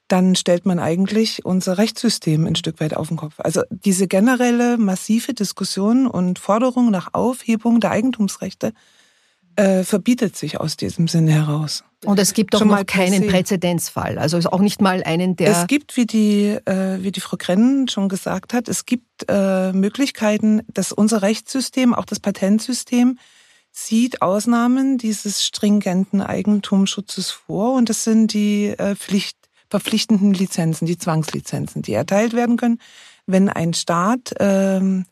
dann 0.09 0.37
stellt 0.37 0.66
man 0.66 0.78
eigentlich 0.78 1.45
unser 1.45 1.78
Rechtssystem 1.78 2.47
ein 2.47 2.57
Stück 2.57 2.81
weit 2.81 2.97
auf 2.97 3.09
den 3.09 3.16
Kopf. 3.16 3.35
Also 3.38 3.62
diese 3.71 4.07
generelle 4.07 4.76
massive 4.78 5.35
Diskussion 5.35 6.07
und 6.07 6.38
Forderung 6.38 6.90
nach 6.90 7.12
Aufhebung 7.12 7.81
der 7.81 7.90
Eigentumsrechte 7.90 8.73
äh, 9.57 9.85
verbietet 9.85 10.37
sich 10.37 10.61
aus 10.61 10.76
diesem 10.76 11.09
Sinne 11.09 11.33
heraus. 11.33 11.83
Und 12.05 12.19
es 12.21 12.35
gibt 12.35 12.57
Schon 12.57 12.69
noch 12.69 12.87
keinen 12.87 13.26
Präzedenzfall, 13.26 14.19
also 14.19 14.38
auch 14.50 14.61
nicht 14.61 14.81
mal 14.81 15.02
einen, 15.02 15.35
der. 15.35 15.50
Es 15.50 15.66
gibt, 15.66 15.97
wie 15.97 16.07
die, 16.07 16.59
äh, 16.66 17.02
wie 17.02 17.11
die 17.11 17.21
Frau 17.21 17.37
Krennen 17.37 17.88
schon 17.88 18.09
gesagt 18.09 18.52
hat, 18.52 18.69
es 18.69 18.85
gibt 18.85 19.25
äh, 19.28 19.73
Möglichkeiten, 19.73 20.62
dass 20.73 20.93
unser 20.93 21.23
Rechtssystem, 21.23 21.95
auch 21.95 22.05
das 22.05 22.21
Patentsystem, 22.21 23.19
sieht 23.78 24.23
Ausnahmen 24.23 24.97
dieses 24.97 25.45
stringenten 25.45 26.23
Eigentumsschutzes 26.23 27.30
vor 27.30 27.75
und 27.75 27.90
das 27.90 28.04
sind 28.04 28.33
die 28.33 28.68
äh, 28.68 28.97
Pflicht, 28.97 29.37
verpflichtenden 29.68 30.33
Lizenzen, 30.33 30.87
die 30.87 30.97
Zwangslizenzen, 30.97 31.83
die 31.83 31.92
erteilt 31.92 32.33
werden 32.33 32.56
können, 32.56 32.78
wenn 33.26 33.50
ein 33.50 33.75
Staat 33.75 34.35
ähm, 34.40 35.04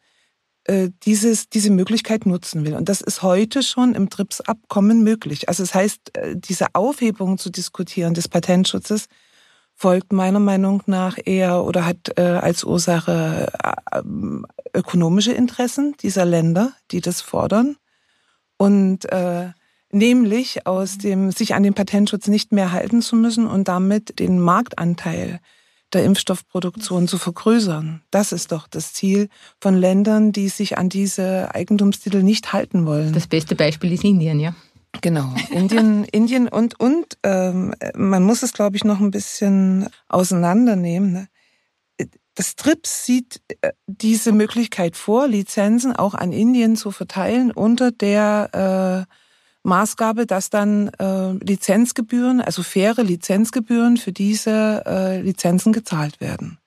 äh, 0.65 0.89
dieses, 1.03 1.51
diese 1.51 1.71
Möglichkeit 1.71 2.25
nutzen 2.25 2.65
will. 2.65 2.75
Und 2.75 2.89
das 2.89 3.03
ist 3.03 3.23
heute 3.23 3.63
schon 3.63 3.95
im 3.95 4.09
TRIPS-Abkommen 4.09 5.03
möglich. 5.03 5.49
Also 5.51 5.63
das 5.63 5.75
heißt, 5.75 6.17
äh, 6.17 6.35
diese 6.35 6.69
Aufhebung 6.75 7.37
zu 7.37 7.51
diskutieren 7.51 8.15
des 8.15 8.29
Patentschutzes 8.29 9.07
folgt 9.75 10.13
meiner 10.13 10.41
Meinung 10.41 10.83
nach 10.87 11.19
eher 11.23 11.65
oder 11.65 11.85
hat 11.85 12.17
äh, 12.17 12.23
als 12.23 12.65
Ursache 12.65 13.53
äh, 13.93 14.01
ökonomische 14.73 15.33
Interessen 15.33 15.95
dieser 16.01 16.25
Länder, 16.25 16.73
die 16.93 17.03
das 17.03 17.21
fordern. 17.21 17.77
Und 18.57 19.11
äh, 19.11 19.51
nämlich 19.91 20.67
aus 20.67 20.99
dem 20.99 21.31
sich 21.31 21.55
an 21.55 21.63
den 21.63 21.75
Patentschutz 21.75 22.29
nicht 22.29 22.53
mehr 22.53 22.73
halten 22.73 23.03
zu 23.03 23.17
müssen 23.17 23.47
und 23.47 23.69
damit 23.69 24.19
den 24.19 24.41
Marktanteil 24.41 25.41
der 25.93 26.05
Impfstoffproduktion 26.05 27.07
zu 27.09 27.19
vergrößern. 27.19 28.03
Das 28.11 28.33
ist 28.33 28.53
doch 28.53 28.67
das 28.67 28.93
Ziel 28.93 29.29
von 29.61 29.75
Ländern, 29.75 30.33
die 30.33 30.49
sich 30.49 30.77
an 30.77 30.89
diese 30.89 31.55
Eigentumstitel 31.55 32.23
nicht 32.23 32.53
halten 32.53 32.85
wollen. 32.85 33.13
Das 33.13 33.29
beste 33.29 33.55
Beispiel 33.55 33.93
ist 33.93 34.05
Indien, 34.05 34.41
ja. 34.41 34.55
Genau, 35.01 35.33
Indien, 35.51 36.05
Indien 36.05 36.49
und 36.49 36.79
und 36.79 37.19
ähm, 37.23 37.75
man 37.95 38.23
muss 38.23 38.43
es, 38.43 38.53
glaube 38.53 38.77
ich, 38.77 38.85
noch 38.85 39.01
ein 39.01 39.11
bisschen 39.11 39.89
auseinandernehmen. 40.09 41.13
Ne? 41.13 41.29
Das 42.35 42.57
TRIPS 42.57 43.07
sieht 43.07 43.41
äh, 43.61 43.73
diese 43.87 44.33
Möglichkeit 44.33 44.97
vor, 44.97 45.29
Lizenzen 45.29 45.95
auch 45.95 46.15
an 46.15 46.33
Indien 46.33 46.77
zu 46.77 46.91
verteilen 46.91 47.51
unter 47.51 47.93
der 47.93 49.07
äh, 49.09 49.13
Maßgabe, 49.63 50.27
dass 50.27 50.51
dann 50.51 50.89
äh, 50.99 51.33
Lizenzgebühren, 51.33 52.41
also 52.41 52.63
faire 52.63 53.03
Lizenzgebühren 53.03 53.97
für 53.97 54.13
diese 54.13 54.83
äh, 54.87 55.21
Lizenzen 55.21 55.73
gezahlt 55.73 56.21
werden. 56.21 56.59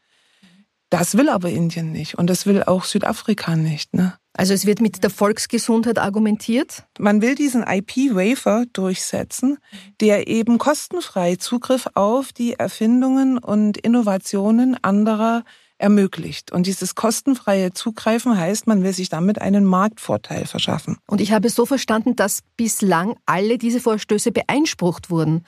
Das 0.90 1.18
will 1.18 1.30
aber 1.30 1.50
Indien 1.50 1.92
nicht 1.92 2.18
und 2.18 2.28
das 2.30 2.46
will 2.46 2.64
auch 2.64 2.86
Südafrika 2.86 3.56
nicht. 3.56 3.94
Ne? 3.94 4.14
Also 4.38 4.54
es 4.54 4.68
wird 4.68 4.82
mit 4.82 5.04
der 5.04 5.10
Volksgesundheit 5.10 5.98
argumentiert? 5.98 6.84
Man 7.00 7.22
will 7.22 7.34
diesen 7.34 7.64
IP-Wafer 7.64 8.66
durchsetzen, 8.72 9.58
der 10.00 10.28
eben 10.28 10.60
kostenfrei 10.60 11.36
Zugriff 11.38 11.88
auf 11.96 12.32
die 12.34 12.54
Erfindungen 12.54 13.40
und 13.40 13.78
Innovationen 13.78 14.78
anderer 14.84 15.44
ermöglicht. 15.80 16.52
Und 16.52 16.68
dieses 16.68 16.94
kostenfreie 16.96 17.74
Zugreifen 17.74 18.38
heißt, 18.38 18.68
man 18.68 18.84
will 18.84 18.94
sich 18.94 19.10
damit 19.10 19.42
einen 19.42 19.66
Marktvorteil 19.66 20.46
verschaffen. 20.46 20.98
Und 21.08 21.20
ich 21.20 21.32
habe 21.32 21.50
so 21.50 21.66
verstanden, 21.66 22.16
dass 22.16 22.42
bislang 22.58 23.16
alle 23.26 23.58
diese 23.58 23.80
Vorstöße 23.80 24.32
beeinsprucht 24.32 25.10
wurden. 25.10 25.46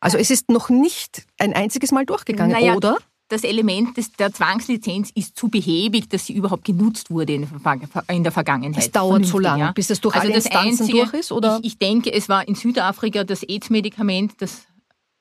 Also 0.00 0.16
es 0.16 0.30
ist 0.30 0.50
noch 0.50 0.70
nicht 0.70 1.26
ein 1.38 1.52
einziges 1.52 1.92
Mal 1.92 2.06
durchgegangen, 2.06 2.52
naja, 2.52 2.74
oder? 2.74 2.96
Das 3.30 3.44
Element 3.44 3.96
des, 3.96 4.12
der 4.12 4.32
Zwangslizenz 4.32 5.10
ist 5.14 5.38
zu 5.38 5.48
behäbig, 5.48 6.08
dass 6.08 6.26
sie 6.26 6.32
überhaupt 6.32 6.64
genutzt 6.64 7.12
wurde 7.12 7.32
in, 7.34 7.48
in 8.08 8.24
der 8.24 8.32
Vergangenheit. 8.32 8.82
Es 8.82 8.90
dauert 8.90 9.24
zu 9.24 9.38
lange, 9.38 9.60
ja. 9.60 9.72
bis 9.72 9.86
das 9.86 10.00
durch 10.00 10.16
also 10.16 10.26
alle 10.26 10.34
Instanzen 10.34 10.82
einzige, 10.82 10.98
durch 10.98 11.14
ist? 11.14 11.30
Oder? 11.30 11.60
Ich, 11.62 11.74
ich, 11.74 11.78
denke, 11.78 12.12
es 12.12 12.28
war 12.28 12.46
in 12.48 12.56
Südafrika 12.56 13.22
das 13.22 13.44
AIDS-Medikament, 13.44 14.32
das, 14.38 14.66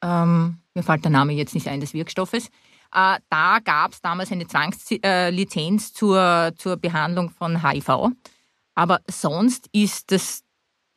ähm, 0.01 0.57
mir 0.73 0.81
fällt 0.81 1.03
der 1.03 1.11
Name 1.11 1.33
jetzt 1.33 1.53
nicht 1.53 1.67
ein, 1.67 1.81
des 1.81 1.93
Wirkstoffes, 1.93 2.47
äh, 2.91 3.19
da 3.29 3.59
gab 3.63 3.93
es 3.93 4.01
damals 4.01 4.31
eine 4.31 4.47
Zwangslizenz 4.47 5.93
zur, 5.93 6.51
zur 6.57 6.77
Behandlung 6.77 7.29
von 7.29 7.63
HIV. 7.63 8.09
Aber 8.73 9.01
sonst 9.07 9.69
ist, 9.71 10.11
das, 10.11 10.41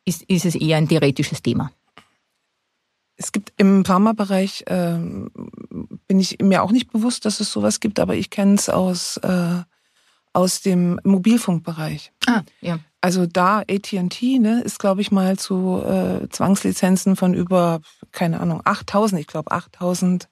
ist, 0.03 0.23
ist 0.23 0.45
es 0.45 0.55
eher 0.55 0.77
ein 0.77 0.87
theoretisches 0.87 1.43
Thema. 1.43 1.71
Es 3.23 3.31
gibt 3.31 3.53
im 3.55 3.85
Pharmabereich, 3.85 4.65
äh, 4.67 4.97
bin 4.97 6.19
ich 6.19 6.39
mir 6.41 6.61
auch 6.61 6.71
nicht 6.71 6.91
bewusst, 6.91 7.23
dass 7.23 7.39
es 7.39 7.51
sowas 7.51 7.79
gibt, 7.79 7.99
aber 7.99 8.15
ich 8.15 8.29
kenne 8.29 8.55
es 8.55 8.67
aus, 8.67 9.15
äh, 9.17 9.61
aus 10.33 10.61
dem 10.61 10.99
Mobilfunkbereich. 11.05 12.11
Ah, 12.27 12.41
ja. 12.59 12.79
Also 12.99 13.25
da 13.25 13.59
AT&T 13.59 14.39
ne, 14.39 14.61
ist, 14.61 14.77
glaube 14.77 14.99
ich, 15.01 15.11
mal 15.11 15.37
zu 15.37 15.81
äh, 15.85 16.27
Zwangslizenzen 16.29 17.15
von 17.15 17.33
über, 17.33 17.79
keine 18.11 18.41
Ahnung, 18.41 18.61
8000, 18.65 19.21
ich 19.21 19.27
glaube 19.27 19.51
8000 19.51 20.27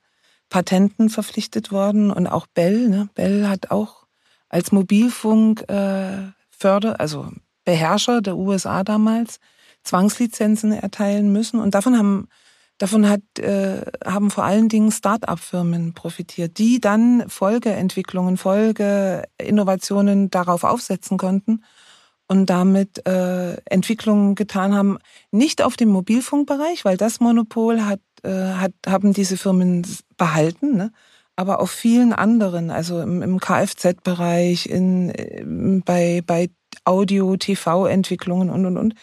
Patenten 0.50 1.10
verpflichtet 1.10 1.72
worden 1.72 2.12
und 2.12 2.28
auch 2.28 2.46
Bell. 2.48 2.90
Ne? 2.90 3.08
Bell 3.16 3.48
hat 3.48 3.72
auch 3.72 4.06
als 4.50 4.74
Mobilfunk 4.74 5.70
äh, 5.70 6.32
Förder, 6.50 7.00
also 7.00 7.32
Beherrscher 7.64 8.22
der 8.22 8.36
USA 8.36 8.84
damals 8.84 9.40
Zwangslizenzen 9.84 10.74
erteilen 10.74 11.32
müssen 11.32 11.60
und 11.60 11.74
davon 11.74 11.98
haben 11.98 12.28
davon 12.82 13.10
hat 13.10 13.22
äh, 13.40 13.84
haben 14.06 14.32
vor 14.32 14.44
allen 14.44 14.70
Dingen 14.70 14.92
Start-up-Firmen 14.92 15.94
profitiert, 15.94 16.58
die 16.58 16.80
dann 16.80 17.26
Folgeentwicklungen, 17.28 18.38
Folgeinnovationen 18.38 20.30
darauf 20.30 20.64
aufsetzen 20.64 21.18
konnten 21.18 21.64
und 22.28 22.50
damit 22.50 23.06
äh, 23.08 23.58
Entwicklungen 23.66 24.36
getan 24.36 24.74
haben, 24.74 24.98
nicht 25.32 25.62
auf 25.62 25.76
dem 25.78 25.90
Mobilfunkbereich, 25.90 26.86
weil 26.86 26.98
das 26.98 27.20
Monopol 27.20 27.86
hat 27.86 28.00
äh, 28.24 28.54
hat, 28.54 28.74
haben 28.86 29.14
diese 29.14 29.36
Firmen 29.36 29.86
behalten, 30.18 30.76
ne? 30.78 30.92
aber 31.36 31.60
auf 31.60 31.72
vielen 31.72 32.14
anderen, 32.14 32.70
also 32.70 33.02
im, 33.02 33.24
im 33.24 33.40
Kfz-Bereich, 33.40 34.68
in, 34.68 35.82
bei, 35.86 36.22
bei 36.26 36.52
Audio, 36.86 37.36
TV-Entwicklungen 37.36 38.52
und, 38.52 38.66
und, 38.68 38.78
und, 38.78 38.94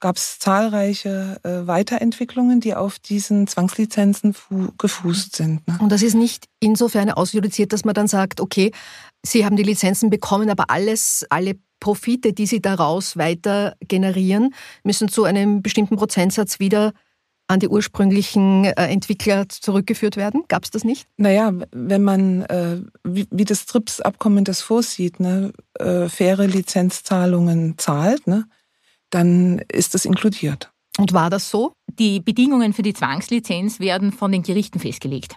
gab 0.00 0.16
es 0.16 0.38
zahlreiche 0.38 1.40
äh, 1.42 1.66
Weiterentwicklungen, 1.66 2.60
die 2.60 2.74
auf 2.74 2.98
diesen 2.98 3.46
Zwangslizenzen 3.46 4.34
gefußt 4.78 5.36
sind. 5.36 5.66
Ne? 5.66 5.78
Und 5.80 5.90
das 5.90 6.02
ist 6.02 6.14
nicht 6.14 6.46
insofern 6.60 7.10
ausjudiziert, 7.10 7.72
dass 7.72 7.84
man 7.84 7.94
dann 7.94 8.08
sagt, 8.08 8.40
okay, 8.40 8.72
Sie 9.24 9.44
haben 9.44 9.56
die 9.56 9.64
Lizenzen 9.64 10.10
bekommen, 10.10 10.48
aber 10.48 10.70
alles, 10.70 11.26
alle 11.28 11.56
Profite, 11.80 12.32
die 12.32 12.46
Sie 12.46 12.60
daraus 12.60 13.16
weiter 13.16 13.74
generieren, 13.80 14.54
müssen 14.84 15.08
zu 15.08 15.24
einem 15.24 15.62
bestimmten 15.62 15.96
Prozentsatz 15.96 16.60
wieder 16.60 16.92
an 17.48 17.60
die 17.60 17.68
ursprünglichen 17.68 18.66
äh, 18.66 18.72
Entwickler 18.74 19.48
zurückgeführt 19.48 20.16
werden? 20.16 20.44
Gab 20.48 20.64
es 20.64 20.70
das 20.70 20.84
nicht? 20.84 21.08
Naja, 21.16 21.52
wenn 21.72 22.04
man, 22.04 22.42
äh, 22.42 22.82
wie, 23.04 23.26
wie 23.30 23.44
das 23.44 23.66
TRIPS-Abkommen 23.66 24.44
das 24.44 24.60
vorsieht, 24.60 25.18
ne, 25.18 25.52
äh, 25.78 26.08
faire 26.08 26.46
Lizenzzahlungen 26.46 27.78
zahlt, 27.78 28.26
ne, 28.26 28.44
dann 29.10 29.60
ist 29.72 29.94
das 29.94 30.04
inkludiert. 30.04 30.70
Und 30.98 31.12
war 31.12 31.30
das 31.30 31.50
so? 31.50 31.72
Die 31.98 32.20
Bedingungen 32.20 32.72
für 32.72 32.82
die 32.82 32.92
Zwangslizenz 32.92 33.78
werden 33.80 34.12
von 34.12 34.32
den 34.32 34.42
Gerichten 34.42 34.80
festgelegt. 34.80 35.36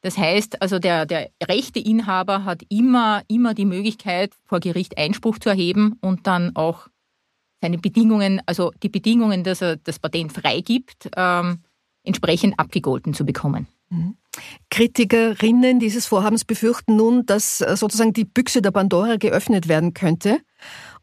Das 0.00 0.18
heißt, 0.18 0.60
also 0.60 0.78
der, 0.78 1.06
der 1.06 1.30
Rechteinhaber 1.42 2.44
hat 2.44 2.62
immer, 2.68 3.22
immer 3.28 3.54
die 3.54 3.64
Möglichkeit, 3.64 4.34
vor 4.44 4.58
Gericht 4.58 4.98
Einspruch 4.98 5.38
zu 5.38 5.48
erheben 5.48 5.96
und 6.00 6.26
dann 6.26 6.56
auch 6.56 6.88
seine 7.60 7.78
Bedingungen, 7.78 8.42
also 8.46 8.72
die 8.82 8.88
Bedingungen, 8.88 9.44
dass 9.44 9.62
er 9.62 9.76
das 9.76 10.00
Patent 10.00 10.32
freigibt, 10.32 11.08
ähm, 11.16 11.60
entsprechend 12.02 12.58
abgegolten 12.58 13.14
zu 13.14 13.24
bekommen. 13.24 13.68
Mhm. 13.90 14.16
Kritikerinnen 14.70 15.78
dieses 15.78 16.06
Vorhabens 16.06 16.44
befürchten 16.44 16.96
nun, 16.96 17.24
dass 17.26 17.60
äh, 17.60 17.76
sozusagen 17.76 18.12
die 18.12 18.24
Büchse 18.24 18.60
der 18.60 18.72
Pandora 18.72 19.16
geöffnet 19.16 19.68
werden 19.68 19.94
könnte 19.94 20.40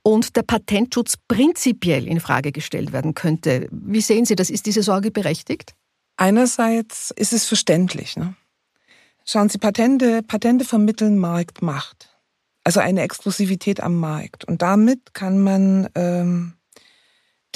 und 0.10 0.36
der 0.36 0.44
Patentschutz 0.44 1.16
prinzipiell 1.28 2.08
in 2.08 2.20
Frage 2.20 2.52
gestellt 2.52 2.92
werden 2.92 3.14
könnte. 3.14 3.68
Wie 3.72 4.02
sehen 4.02 4.26
Sie 4.26 4.36
das? 4.36 4.50
Ist 4.50 4.66
diese 4.66 4.84
Sorge 4.84 5.12
berechtigt? 5.12 5.74
Einerseits 6.18 7.12
ist 7.16 7.34
es 7.34 7.46
verständlich. 7.46 8.18
Ne? 8.18 8.36
Schauen 9.26 9.50
Sie, 9.50 9.58
Patente, 9.58 10.22
Patente 10.24 10.66
vermitteln 10.66 11.18
Marktmacht 11.18 12.10
also 12.70 12.80
eine 12.82 13.02
Exklusivität 13.02 13.82
am 13.82 13.96
Markt. 13.96 14.46
Und 14.46 14.62
damit 14.62 15.16
kann 15.16 15.42
man 15.42 15.90
ähm, 15.96 16.54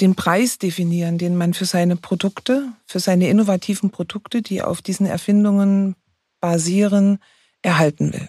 den 0.00 0.16
Preis 0.16 0.58
definieren, 0.58 1.18
den 1.18 1.36
man 1.36 1.54
für 1.54 1.66
seine 1.66 1.96
Produkte, 1.96 2.72
für 2.84 2.98
seine 2.98 3.28
innovativen 3.28 3.90
Produkte, 3.90 4.42
die 4.42 4.62
auf 4.62 4.82
diesen 4.82 5.06
Erfindungen 5.06 5.94
basieren, 6.40 7.18
erhalten 7.62 8.12
will. 8.12 8.28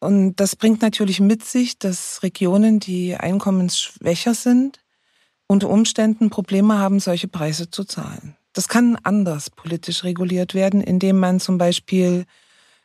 Und 0.00 0.36
das 0.36 0.56
bringt 0.56 0.82
natürlich 0.82 1.20
mit 1.20 1.44
sich, 1.44 1.78
dass 1.78 2.22
Regionen, 2.22 2.80
die 2.80 3.14
einkommensschwächer 3.14 4.34
sind, 4.34 4.80
unter 5.46 5.68
Umständen 5.68 6.30
Probleme 6.30 6.78
haben, 6.78 7.00
solche 7.00 7.28
Preise 7.28 7.70
zu 7.70 7.84
zahlen. 7.84 8.36
Das 8.52 8.68
kann 8.68 8.96
anders 9.02 9.50
politisch 9.50 10.02
reguliert 10.02 10.54
werden, 10.54 10.80
indem 10.80 11.18
man 11.18 11.38
zum 11.38 11.58
Beispiel 11.58 12.24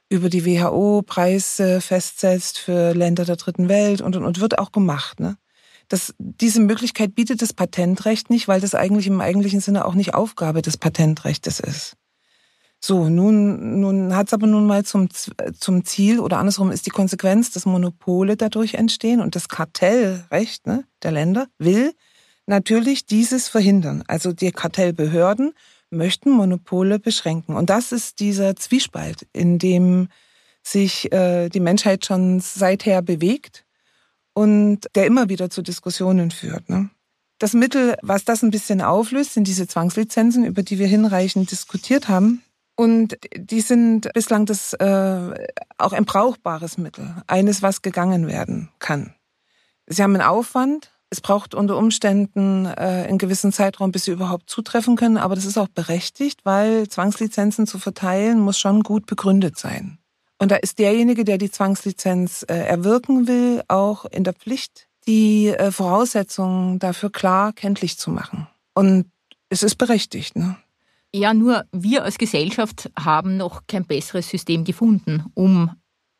über 0.10 0.30
die 0.30 0.46
WHO 0.46 1.02
Preise 1.02 1.82
festsetzt 1.82 2.60
für 2.60 2.94
Länder 2.94 3.26
der 3.26 3.38
dritten 3.38 3.70
Welt 3.70 4.02
und, 4.02 4.16
und, 4.16 4.24
und 4.24 4.40
wird 4.40 4.60
auch 4.60 4.72
gemacht. 4.72 5.20
Ne? 5.20 5.38
Das, 5.88 6.14
diese 6.20 6.60
Möglichkeit 6.60 7.16
bietet 7.16 7.42
das 7.42 7.54
Patentrecht 7.54 8.30
nicht, 8.30 8.48
weil 8.48 8.62
das 8.62 8.76
eigentlich 8.76 9.08
im 9.08 9.22
eigentlichen 9.22 9.62
Sinne 9.62 9.86
auch 9.86 9.96
nicht 9.96 10.14
Aufgabe 10.14 10.62
des 10.62 10.78
Patentrechtes 10.78 11.60
ist. 11.60 11.96
So, 12.88 13.10
nun, 13.10 13.80
nun 13.80 14.16
hat 14.16 14.28
es 14.28 14.34
aber 14.34 14.46
nun 14.46 14.68
mal 14.68 14.86
zum, 14.86 15.10
zum 15.60 15.86
Ziel 15.86 16.20
oder 16.20 16.38
andersrum 16.38 16.70
ist 16.70 16.86
die 16.86 16.92
Konsequenz, 16.92 17.50
dass 17.50 17.66
Monopole 17.66 18.38
dadurch 18.38 18.76
entstehen 18.76 19.22
und 19.22 19.36
das 19.36 19.50
Kartellrecht 19.50 20.68
ne, 20.68 20.84
der 21.02 21.12
Länder 21.12 21.48
will 21.58 21.96
natürlich 22.46 23.08
dieses 23.08 23.48
verhindern. 23.48 24.04
Also 24.06 24.34
die 24.34 24.52
Kartellbehörden 24.52 25.54
möchten 25.90 26.30
Monopole 26.30 27.00
beschränken. 27.00 27.56
Und 27.56 27.72
das 27.72 27.92
ist 27.92 28.20
dieser 28.20 28.56
Zwiespalt, 28.56 29.26
in 29.34 29.58
dem 29.58 30.10
sich 30.62 31.12
äh, 31.12 31.50
die 31.50 31.62
Menschheit 31.62 32.06
schon 32.06 32.40
seither 32.40 33.02
bewegt 33.02 33.66
und 34.36 34.82
der 34.94 35.08
immer 35.08 35.28
wieder 35.28 35.50
zu 35.50 35.64
Diskussionen 35.64 36.30
führt. 36.30 36.70
Ne? 36.70 36.92
Das 37.40 37.54
Mittel, 37.54 37.98
was 38.04 38.26
das 38.26 38.44
ein 38.44 38.52
bisschen 38.52 38.84
auflöst, 38.84 39.34
sind 39.34 39.48
diese 39.48 39.68
Zwangslizenzen, 39.68 40.46
über 40.46 40.62
die 40.62 40.78
wir 40.78 40.88
hinreichend 40.88 41.50
diskutiert 41.50 42.10
haben. 42.10 42.44
Und 42.76 43.18
die 43.36 43.62
sind 43.62 44.12
bislang 44.14 44.46
das 44.46 44.74
äh, 44.74 45.48
auch 45.78 45.94
ein 45.94 46.06
brauchbares 46.06 46.78
Mittel, 46.78 47.16
eines, 47.28 47.62
was 47.62 47.82
gegangen 47.82 48.28
werden 48.28 48.70
kann. 48.80 49.14
Sie 49.88 50.04
haben 50.04 50.16
einen 50.16 50.28
Aufwand, 50.28 50.92
es 51.10 51.22
braucht 51.22 51.56
unter 51.56 51.78
Umständen 51.78 52.66
äh, 52.66 53.06
einen 53.08 53.18
gewissen 53.18 53.54
Zeitraum, 53.54 53.92
bis 53.92 54.06
sie 54.06 54.12
überhaupt 54.12 54.50
zutreffen 54.50 54.98
können, 54.98 55.18
aber 55.18 55.36
das 55.36 55.46
ist 55.46 55.58
auch 55.58 55.70
berechtigt, 55.70 56.42
weil 56.44 56.90
Zwangslizenzen 56.90 57.68
zu 57.68 57.80
verteilen 57.80 58.40
muss 58.40 58.60
schon 58.60 58.84
gut 58.84 59.06
begründet 59.06 59.58
sein. 59.58 60.00
Und 60.38 60.52
da 60.52 60.58
ist 60.58 60.80
derjenige, 60.80 61.24
der 61.24 61.38
die 61.38 61.52
Zwangslizenz 61.52 62.44
äh, 62.50 62.56
erwirken 62.56 63.28
will, 63.28 63.64
auch 63.70 64.06
in 64.06 64.26
der 64.26 64.34
Pflicht, 64.34 64.88
die 65.08 65.48
äh, 65.48 65.72
Voraussetzungen 65.72 66.80
dafür 66.80 67.12
klar 67.12 67.54
kenntlich 67.54 67.98
zu 67.98 68.10
machen. 68.12 68.48
Und 68.74 69.10
es 69.50 69.64
ist 69.64 69.76
berechtigt. 69.76 70.36
Ne? 70.36 70.58
Ja, 71.16 71.34
nur 71.34 71.64
wir 71.72 72.04
als 72.04 72.18
Gesellschaft 72.18 72.92
haben 73.00 73.38
noch 73.38 73.68
kein 73.68 73.86
besseres 73.86 74.30
System 74.30 74.66
gefunden, 74.66 75.24
um 75.34 75.72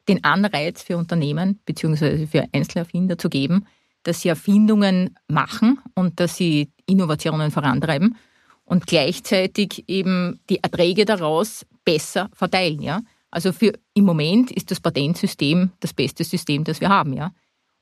den 0.08 0.24
Anreiz 0.24 0.84
für 0.84 0.96
Unternehmen 0.96 1.60
bzw. 1.66 2.28
für 2.28 2.46
Einzelerfinder 2.54 3.18
zu 3.18 3.28
geben, 3.30 3.66
dass 4.04 4.22
sie 4.22 4.30
Erfindungen 4.30 5.14
machen 5.28 5.82
und 5.96 6.22
dass 6.22 6.38
sie 6.38 6.72
Innovationen 6.86 7.52
vorantreiben 7.52 8.16
und 8.64 8.88
gleichzeitig 8.88 9.84
eben 9.90 10.40
die 10.50 10.64
Erträge 10.64 11.04
daraus 11.04 11.66
besser 11.84 12.30
verteilen. 12.32 12.82
Ja? 12.82 13.02
Also 13.32 13.52
für 13.52 13.74
im 13.96 14.06
Moment 14.06 14.50
ist 14.50 14.72
das 14.72 14.80
Patentsystem 14.80 15.72
das 15.82 15.94
beste 15.94 16.24
System, 16.24 16.64
das 16.64 16.80
wir 16.80 16.88
haben. 16.88 17.12
Ja? 17.12 17.34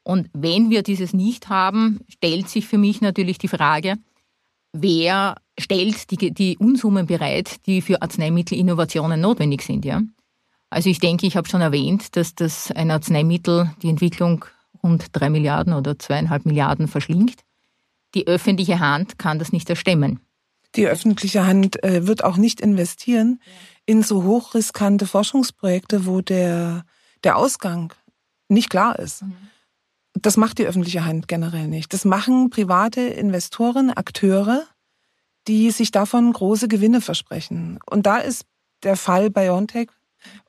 Und 0.02 0.32
wenn 0.34 0.72
wir 0.72 0.82
dieses 0.82 1.14
nicht 1.14 1.48
haben, 1.50 2.00
stellt 2.10 2.50
sich 2.50 2.66
für 2.66 2.80
mich 2.80 3.02
natürlich 3.02 3.38
die 3.38 3.50
Frage, 3.50 3.98
wer 4.72 5.36
stellt 5.60 6.10
die, 6.12 6.34
die 6.34 6.58
Unsummen 6.58 7.06
bereit, 7.06 7.66
die 7.66 7.82
für 7.82 8.02
Arzneimittelinnovationen 8.02 9.20
notwendig 9.20 9.62
sind. 9.62 9.86
Ja? 9.86 10.02
Also 10.70 10.90
ich 10.90 11.00
denke, 11.00 11.28
ich 11.28 11.38
habe 11.38 11.48
schon 11.48 11.62
erwähnt, 11.62 12.16
dass 12.16 12.36
das 12.36 12.72
ein 12.72 12.92
Arzneimittel 12.92 13.72
die 13.82 13.90
Entwicklung 13.90 14.46
rund 14.82 15.06
drei 15.14 15.30
Milliarden 15.30 15.74
oder 15.74 15.98
zweieinhalb 15.98 16.46
Milliarden 16.46 16.88
verschlingt. 16.88 17.42
Die 18.16 18.28
öffentliche 18.28 18.80
Hand 18.80 19.18
kann 19.18 19.40
das 19.40 19.52
nicht 19.52 19.70
erstemmen. 19.70 20.20
Die 20.76 20.88
öffentliche 20.88 21.46
Hand 21.46 21.84
äh, 21.84 22.08
wird 22.08 22.24
auch 22.24 22.38
nicht 22.38 22.60
investieren 22.60 23.40
in 23.86 24.02
so 24.02 24.24
hochriskante 24.24 25.06
Forschungsprojekte, 25.06 26.06
wo 26.06 26.22
der, 26.22 26.84
der 27.24 27.38
Ausgang 27.38 27.94
nicht 28.50 28.70
klar 28.70 28.98
ist. 28.98 29.24
Mhm. 29.24 29.36
Das 30.16 30.38
macht 30.38 30.58
die 30.60 30.66
öffentliche 30.66 31.06
Hand 31.06 31.28
generell 31.28 31.68
nicht. 31.68 31.94
Das 31.94 32.06
machen 32.06 32.50
private 32.50 33.02
Investoren, 33.02 33.92
Akteure, 33.92 34.64
die 35.48 35.72
sich 35.72 35.92
davon 35.92 36.32
große 36.32 36.68
Gewinne 36.68 37.02
versprechen. 37.02 37.80
Und 37.86 38.06
da 38.06 38.18
ist 38.18 38.46
der 38.84 38.96
Fall 38.96 39.30
BioNTech 39.30 39.90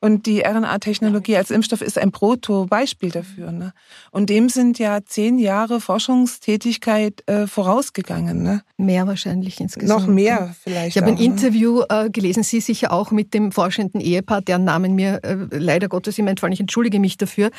und 0.01 0.25
die 0.25 0.41
RNA-Technologie 0.41 1.37
als 1.37 1.51
Impfstoff 1.51 1.81
ist 1.81 1.97
ein 1.97 2.11
Proto-Beispiel 2.11 3.11
dafür. 3.11 3.51
Ne? 3.51 3.73
Und 4.11 4.29
dem 4.29 4.49
sind 4.49 4.79
ja 4.79 5.03
zehn 5.05 5.39
Jahre 5.39 5.81
Forschungstätigkeit 5.81 7.23
äh, 7.27 7.47
vorausgegangen. 7.47 8.43
Ne? 8.43 8.61
Mehr 8.77 9.07
wahrscheinlich 9.07 9.59
insgesamt. 9.59 10.01
Noch 10.01 10.07
mehr 10.07 10.55
vielleicht. 10.61 10.95
Ich 10.95 11.01
habe 11.01 11.11
ein 11.11 11.17
ne? 11.17 11.23
Interview 11.23 11.83
äh, 11.89 12.09
gelesen, 12.09 12.43
Sie 12.43 12.59
sicher 12.59 12.91
auch 12.91 13.11
mit 13.11 13.33
dem 13.33 13.51
forschenden 13.51 14.01
Ehepaar, 14.01 14.41
deren 14.41 14.63
Namen 14.63 14.95
mir 14.95 15.23
äh, 15.23 15.35
leider 15.51 15.87
Gottes 15.87 16.17
im 16.17 16.27
entfallen. 16.27 16.53
Ich 16.53 16.59
entschuldige 16.59 16.99
mich 16.99 17.17
dafür 17.17 17.51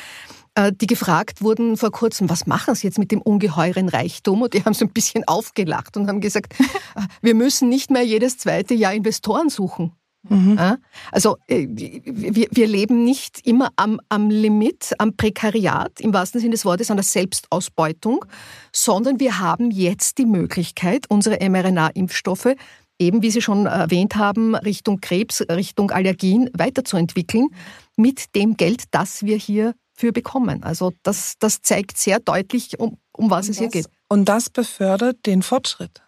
äh, 0.57 0.71
die 0.73 0.87
gefragt 0.87 1.41
wurden 1.41 1.77
vor 1.77 1.91
kurzem, 1.91 2.29
was 2.29 2.47
machen 2.47 2.73
Sie 2.73 2.87
jetzt 2.87 2.97
mit 2.97 3.11
dem 3.11 3.21
ungeheuren 3.21 3.89
Reichtum? 3.89 4.41
Und 4.41 4.53
die 4.55 4.65
haben 4.65 4.73
so 4.73 4.85
ein 4.85 4.91
bisschen 4.91 5.23
aufgelacht 5.27 5.95
und 5.97 6.07
haben 6.07 6.19
gesagt, 6.19 6.59
äh, 6.95 7.01
wir 7.21 7.35
müssen 7.35 7.69
nicht 7.69 7.91
mehr 7.91 8.03
jedes 8.03 8.37
zweite 8.37 8.73
Jahr 8.73 8.93
Investoren 8.93 9.49
suchen. 9.49 9.91
Mhm. 10.29 10.77
Also 11.11 11.37
äh, 11.47 11.67
wir, 11.69 12.47
wir 12.51 12.67
leben 12.67 13.03
nicht 13.03 13.45
immer 13.45 13.69
am, 13.75 13.99
am 14.09 14.29
Limit, 14.29 14.93
am 14.97 15.15
Prekariat 15.15 15.99
im 15.99 16.13
wahrsten 16.13 16.41
Sinne 16.41 16.51
des 16.51 16.65
Wortes, 16.65 16.91
an 16.91 16.97
der 16.97 17.03
Selbstausbeutung, 17.03 18.25
sondern 18.71 19.19
wir 19.19 19.39
haben 19.39 19.71
jetzt 19.71 20.17
die 20.17 20.25
Möglichkeit, 20.25 21.05
unsere 21.09 21.37
mRNA-Impfstoffe 21.49 22.55
eben, 22.99 23.21
wie 23.21 23.31
Sie 23.31 23.41
schon 23.41 23.65
erwähnt 23.65 24.15
haben, 24.15 24.55
Richtung 24.55 25.01
Krebs, 25.01 25.41
Richtung 25.49 25.91
Allergien 25.91 26.49
weiterzuentwickeln 26.57 27.49
mit 27.95 28.35
dem 28.35 28.57
Geld, 28.57 28.83
das 28.91 29.23
wir 29.23 29.37
hier 29.37 29.73
für 29.93 30.11
bekommen. 30.11 30.63
Also 30.63 30.93
das, 31.03 31.35
das 31.39 31.61
zeigt 31.61 31.97
sehr 31.97 32.19
deutlich, 32.19 32.79
um, 32.79 32.97
um 33.11 33.29
was 33.29 33.47
und 33.47 33.51
es 33.51 33.59
hier 33.59 33.69
geht. 33.69 33.87
Und 34.09 34.25
das 34.25 34.49
befördert 34.49 35.25
den 35.25 35.41
Fortschritt 35.41 36.01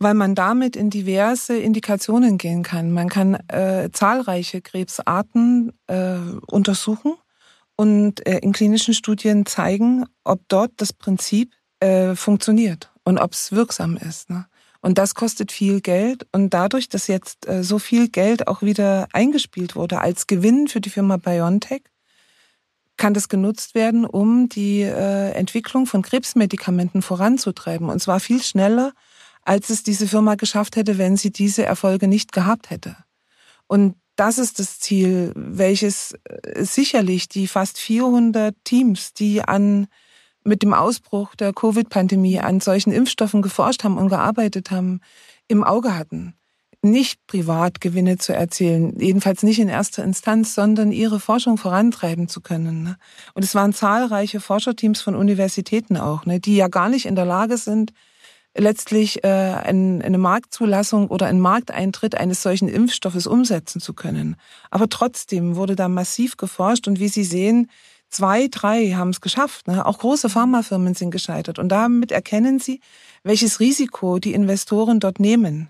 weil 0.00 0.14
man 0.14 0.34
damit 0.34 0.74
in 0.76 0.90
diverse 0.90 1.56
Indikationen 1.56 2.38
gehen 2.38 2.62
kann. 2.62 2.90
Man 2.90 3.08
kann 3.08 3.34
äh, 3.48 3.90
zahlreiche 3.92 4.62
Krebsarten 4.62 5.72
äh, 5.86 6.16
untersuchen 6.46 7.14
und 7.76 8.26
äh, 8.26 8.38
in 8.38 8.52
klinischen 8.52 8.94
Studien 8.94 9.44
zeigen, 9.44 10.06
ob 10.24 10.40
dort 10.48 10.72
das 10.78 10.94
Prinzip 10.94 11.52
äh, 11.80 12.14
funktioniert 12.16 12.90
und 13.04 13.18
ob 13.18 13.34
es 13.34 13.52
wirksam 13.52 13.98
ist. 13.98 14.30
Ne? 14.30 14.46
Und 14.80 14.96
das 14.96 15.14
kostet 15.14 15.52
viel 15.52 15.82
Geld. 15.82 16.26
Und 16.32 16.54
dadurch, 16.54 16.88
dass 16.88 17.06
jetzt 17.06 17.46
äh, 17.46 17.62
so 17.62 17.78
viel 17.78 18.08
Geld 18.08 18.48
auch 18.48 18.62
wieder 18.62 19.06
eingespielt 19.12 19.76
wurde 19.76 20.00
als 20.00 20.26
Gewinn 20.26 20.68
für 20.68 20.80
die 20.80 20.90
Firma 20.90 21.18
BioNTech, 21.18 21.82
kann 22.96 23.14
das 23.14 23.28
genutzt 23.28 23.74
werden, 23.74 24.04
um 24.06 24.48
die 24.48 24.80
äh, 24.80 25.32
Entwicklung 25.32 25.86
von 25.86 26.02
Krebsmedikamenten 26.02 27.02
voranzutreiben. 27.02 27.88
Und 27.88 28.00
zwar 28.00 28.20
viel 28.20 28.42
schneller, 28.42 28.92
als 29.42 29.70
es 29.70 29.82
diese 29.82 30.06
Firma 30.06 30.34
geschafft 30.34 30.76
hätte, 30.76 30.98
wenn 30.98 31.16
sie 31.16 31.30
diese 31.30 31.64
Erfolge 31.64 32.08
nicht 32.08 32.32
gehabt 32.32 32.70
hätte. 32.70 32.96
Und 33.66 33.94
das 34.16 34.38
ist 34.38 34.58
das 34.58 34.78
Ziel, 34.80 35.32
welches 35.34 36.14
äh, 36.24 36.64
sicherlich 36.64 37.28
die 37.28 37.46
fast 37.46 37.78
400 37.78 38.54
Teams, 38.64 39.14
die 39.14 39.42
an 39.42 39.86
mit 40.44 40.62
dem 40.62 40.74
Ausbruch 40.74 41.34
der 41.34 41.52
Covid-Pandemie 41.52 42.40
an 42.40 42.60
solchen 42.60 42.92
Impfstoffen 42.92 43.42
geforscht 43.42 43.84
haben 43.84 43.98
und 43.98 44.08
gearbeitet 44.08 44.70
haben, 44.70 45.00
im 45.48 45.64
Auge 45.64 45.96
hatten. 45.96 46.34
Nicht 46.82 47.26
Privatgewinne 47.26 48.16
zu 48.16 48.32
erzielen, 48.34 48.98
jedenfalls 48.98 49.42
nicht 49.42 49.58
in 49.58 49.68
erster 49.68 50.02
Instanz, 50.02 50.54
sondern 50.54 50.92
ihre 50.92 51.20
Forschung 51.20 51.58
vorantreiben 51.58 52.26
zu 52.26 52.40
können. 52.40 52.82
Ne? 52.82 52.96
Und 53.34 53.44
es 53.44 53.54
waren 53.54 53.74
zahlreiche 53.74 54.40
Forscherteams 54.40 55.02
von 55.02 55.14
Universitäten 55.14 55.98
auch, 55.98 56.24
ne, 56.24 56.40
die 56.40 56.56
ja 56.56 56.68
gar 56.68 56.88
nicht 56.88 57.04
in 57.04 57.16
der 57.16 57.26
Lage 57.26 57.58
sind, 57.58 57.92
letztlich 58.56 59.22
äh, 59.24 59.28
eine 59.28 60.18
Marktzulassung 60.18 61.08
oder 61.08 61.26
einen 61.26 61.40
Markteintritt 61.40 62.16
eines 62.16 62.42
solchen 62.42 62.68
Impfstoffes 62.68 63.26
umsetzen 63.26 63.80
zu 63.80 63.94
können. 63.94 64.36
Aber 64.70 64.88
trotzdem 64.88 65.56
wurde 65.56 65.76
da 65.76 65.88
massiv 65.88 66.36
geforscht 66.36 66.88
und 66.88 66.98
wie 66.98 67.08
Sie 67.08 67.24
sehen, 67.24 67.70
zwei, 68.08 68.48
drei 68.48 68.92
haben 68.92 69.10
es 69.10 69.20
geschafft. 69.20 69.68
Ne? 69.68 69.86
Auch 69.86 69.98
große 69.98 70.28
Pharmafirmen 70.28 70.94
sind 70.94 71.10
gescheitert. 71.10 71.58
Und 71.58 71.68
damit 71.68 72.12
erkennen 72.12 72.58
Sie, 72.58 72.80
welches 73.22 73.60
Risiko 73.60 74.18
die 74.18 74.34
Investoren 74.34 75.00
dort 75.00 75.20
nehmen. 75.20 75.68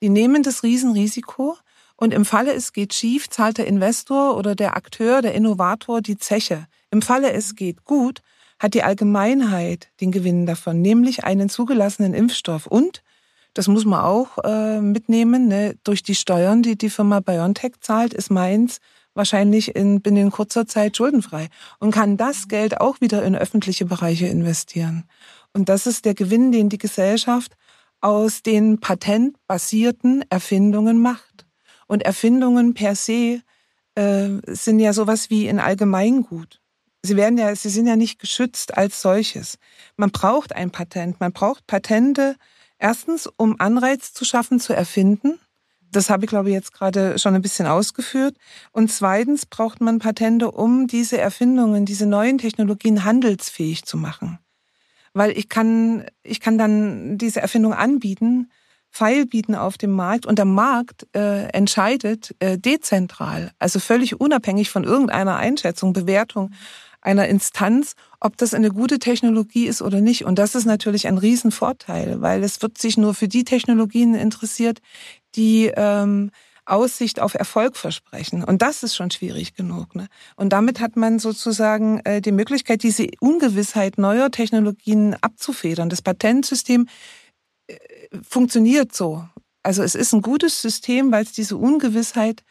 Die 0.00 0.08
nehmen 0.08 0.42
das 0.42 0.62
Riesenrisiko 0.62 1.56
und 1.96 2.12
im 2.12 2.24
Falle 2.24 2.52
es 2.52 2.72
geht 2.72 2.94
schief, 2.94 3.28
zahlt 3.28 3.58
der 3.58 3.66
Investor 3.66 4.36
oder 4.36 4.54
der 4.54 4.76
Akteur, 4.76 5.22
der 5.22 5.34
Innovator 5.34 6.00
die 6.00 6.16
Zeche. 6.16 6.66
Im 6.90 7.02
Falle 7.02 7.32
es 7.32 7.54
geht 7.54 7.84
gut, 7.84 8.22
hat 8.62 8.74
die 8.74 8.84
Allgemeinheit 8.84 9.88
den 10.00 10.12
Gewinn 10.12 10.46
davon, 10.46 10.80
nämlich 10.80 11.24
einen 11.24 11.48
zugelassenen 11.48 12.14
Impfstoff. 12.14 12.68
Und, 12.68 13.02
das 13.54 13.66
muss 13.66 13.84
man 13.84 14.00
auch 14.00 14.38
äh, 14.44 14.80
mitnehmen, 14.80 15.48
ne, 15.48 15.74
durch 15.82 16.04
die 16.04 16.14
Steuern, 16.14 16.62
die 16.62 16.78
die 16.78 16.88
Firma 16.88 17.18
BioNTech 17.18 17.80
zahlt, 17.80 18.14
ist 18.14 18.30
Mainz 18.30 18.78
wahrscheinlich 19.14 19.74
in 19.74 20.00
binnen 20.00 20.30
kurzer 20.30 20.66
Zeit 20.66 20.96
schuldenfrei 20.96 21.48
und 21.80 21.90
kann 21.90 22.16
das 22.16 22.46
Geld 22.46 22.80
auch 22.80 23.00
wieder 23.00 23.24
in 23.24 23.34
öffentliche 23.34 23.84
Bereiche 23.84 24.28
investieren. 24.28 25.04
Und 25.52 25.68
das 25.68 25.88
ist 25.88 26.04
der 26.04 26.14
Gewinn, 26.14 26.52
den 26.52 26.68
die 26.68 26.78
Gesellschaft 26.78 27.56
aus 28.00 28.42
den 28.42 28.78
patentbasierten 28.78 30.24
Erfindungen 30.30 30.98
macht. 31.02 31.46
Und 31.88 32.04
Erfindungen 32.04 32.74
per 32.74 32.94
se 32.94 33.42
äh, 33.96 34.28
sind 34.46 34.78
ja 34.78 34.92
sowas 34.92 35.30
wie 35.30 35.48
ein 35.48 35.58
Allgemeingut. 35.58 36.61
Sie 37.04 37.16
werden 37.16 37.36
ja, 37.36 37.54
sie 37.56 37.68
sind 37.68 37.88
ja 37.88 37.96
nicht 37.96 38.20
geschützt 38.20 38.76
als 38.76 39.02
solches. 39.02 39.58
Man 39.96 40.10
braucht 40.10 40.54
ein 40.54 40.70
Patent. 40.70 41.18
Man 41.18 41.32
braucht 41.32 41.66
Patente 41.66 42.36
erstens, 42.78 43.28
um 43.36 43.60
Anreiz 43.60 44.12
zu 44.12 44.24
schaffen, 44.24 44.60
zu 44.60 44.72
erfinden. 44.72 45.40
Das 45.90 46.10
habe 46.10 46.24
ich, 46.24 46.30
glaube 46.30 46.48
ich, 46.48 46.54
jetzt 46.54 46.72
gerade 46.72 47.18
schon 47.18 47.34
ein 47.34 47.42
bisschen 47.42 47.66
ausgeführt. 47.66 48.36
Und 48.70 48.90
zweitens 48.90 49.46
braucht 49.46 49.80
man 49.80 49.98
Patente, 49.98 50.50
um 50.50 50.86
diese 50.86 51.18
Erfindungen, 51.18 51.84
diese 51.84 52.06
neuen 52.06 52.38
Technologien 52.38 53.04
handelsfähig 53.04 53.84
zu 53.84 53.96
machen. 53.96 54.38
Weil 55.12 55.36
ich 55.36 55.48
kann, 55.48 56.06
ich 56.22 56.40
kann 56.40 56.56
dann 56.56 57.18
diese 57.18 57.40
Erfindung 57.40 57.74
anbieten, 57.74 58.50
Pfeil 58.92 59.26
bieten 59.26 59.54
auf 59.54 59.78
dem 59.78 59.90
Markt 59.92 60.26
und 60.26 60.38
der 60.38 60.44
Markt 60.44 61.06
äh, 61.14 61.48
entscheidet 61.48 62.34
äh, 62.40 62.58
dezentral, 62.58 63.50
also 63.58 63.80
völlig 63.80 64.20
unabhängig 64.20 64.70
von 64.70 64.84
irgendeiner 64.84 65.36
Einschätzung, 65.36 65.94
Bewertung 65.94 66.50
einer 67.02 67.28
Instanz, 67.28 67.94
ob 68.20 68.36
das 68.36 68.54
eine 68.54 68.70
gute 68.70 68.98
Technologie 68.98 69.66
ist 69.66 69.82
oder 69.82 70.00
nicht. 70.00 70.24
Und 70.24 70.38
das 70.38 70.54
ist 70.54 70.64
natürlich 70.64 71.06
ein 71.08 71.18
Riesenvorteil, 71.18 72.20
weil 72.20 72.42
es 72.42 72.62
wird 72.62 72.78
sich 72.78 72.96
nur 72.96 73.14
für 73.14 73.28
die 73.28 73.44
Technologien 73.44 74.14
interessiert, 74.14 74.80
die 75.34 75.70
ähm, 75.76 76.30
Aussicht 76.64 77.20
auf 77.20 77.34
Erfolg 77.34 77.76
versprechen. 77.76 78.44
Und 78.44 78.62
das 78.62 78.82
ist 78.82 78.94
schon 78.94 79.10
schwierig 79.10 79.54
genug. 79.54 79.94
Ne? 79.96 80.06
Und 80.36 80.50
damit 80.50 80.80
hat 80.80 80.96
man 80.96 81.18
sozusagen 81.18 81.98
äh, 82.04 82.20
die 82.20 82.32
Möglichkeit, 82.32 82.84
diese 82.84 83.08
Ungewissheit 83.20 83.98
neuer 83.98 84.30
Technologien 84.30 85.16
abzufedern. 85.20 85.88
Das 85.88 86.02
Patentsystem 86.02 86.86
äh, 87.66 87.76
funktioniert 88.22 88.94
so. 88.94 89.24
Also 89.64 89.82
es 89.82 89.94
ist 89.94 90.12
ein 90.12 90.22
gutes 90.22 90.62
System, 90.62 91.10
weil 91.10 91.24
es 91.24 91.32
diese 91.32 91.56
Ungewissheit, 91.56 92.44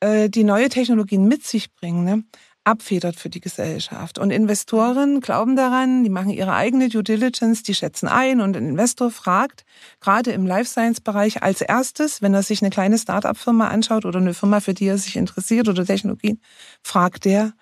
äh, 0.00 0.28
die 0.28 0.44
neue 0.44 0.68
Technologien 0.68 1.26
mit 1.26 1.44
sich 1.44 1.74
bringen. 1.74 2.04
Ne? 2.04 2.24
Abfedert 2.68 3.16
für 3.16 3.30
die 3.30 3.40
Gesellschaft. 3.40 4.18
Und 4.18 4.30
Investoren 4.30 5.20
glauben 5.20 5.56
daran, 5.56 6.04
die 6.04 6.10
machen 6.10 6.30
ihre 6.30 6.52
eigene 6.52 6.90
Due 6.90 7.02
Diligence, 7.02 7.62
die 7.62 7.74
schätzen 7.74 8.08
ein 8.08 8.40
und 8.40 8.56
ein 8.56 8.68
Investor 8.68 9.10
fragt, 9.10 9.64
gerade 10.00 10.32
im 10.32 10.46
Life 10.46 10.70
Science 10.70 11.00
Bereich 11.00 11.42
als 11.42 11.62
erstes, 11.62 12.20
wenn 12.20 12.34
er 12.34 12.42
sich 12.42 12.60
eine 12.60 12.70
kleine 12.70 12.98
Start-up-Firma 12.98 13.68
anschaut 13.68 14.04
oder 14.04 14.18
eine 14.18 14.34
Firma, 14.34 14.60
für 14.60 14.74
die 14.74 14.86
er 14.86 14.98
sich 14.98 15.16
interessiert 15.16 15.68
oder 15.68 15.86
Technologien, 15.86 16.40
fragt 16.82 17.24
der, 17.24 17.54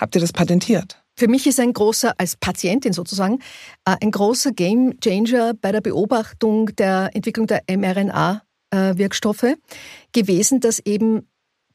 habt 0.00 0.14
ihr 0.14 0.22
das 0.22 0.32
patentiert? 0.32 1.02
Für 1.18 1.28
mich 1.28 1.46
ist 1.46 1.60
ein 1.60 1.72
großer, 1.72 2.14
als 2.18 2.36
Patientin 2.36 2.92
sozusagen, 2.92 3.40
äh, 3.84 3.96
ein 4.00 4.10
großer 4.10 4.52
Game 4.52 4.98
Changer 5.00 5.52
bei 5.54 5.72
der 5.72 5.80
Beobachtung 5.82 6.74
der 6.76 7.10
Entwicklung 7.14 7.46
der 7.46 7.62
mRNA-Wirkstoffe 7.68 9.42
äh, 9.42 9.56
gewesen, 10.12 10.60
dass 10.60 10.78
eben 10.80 11.26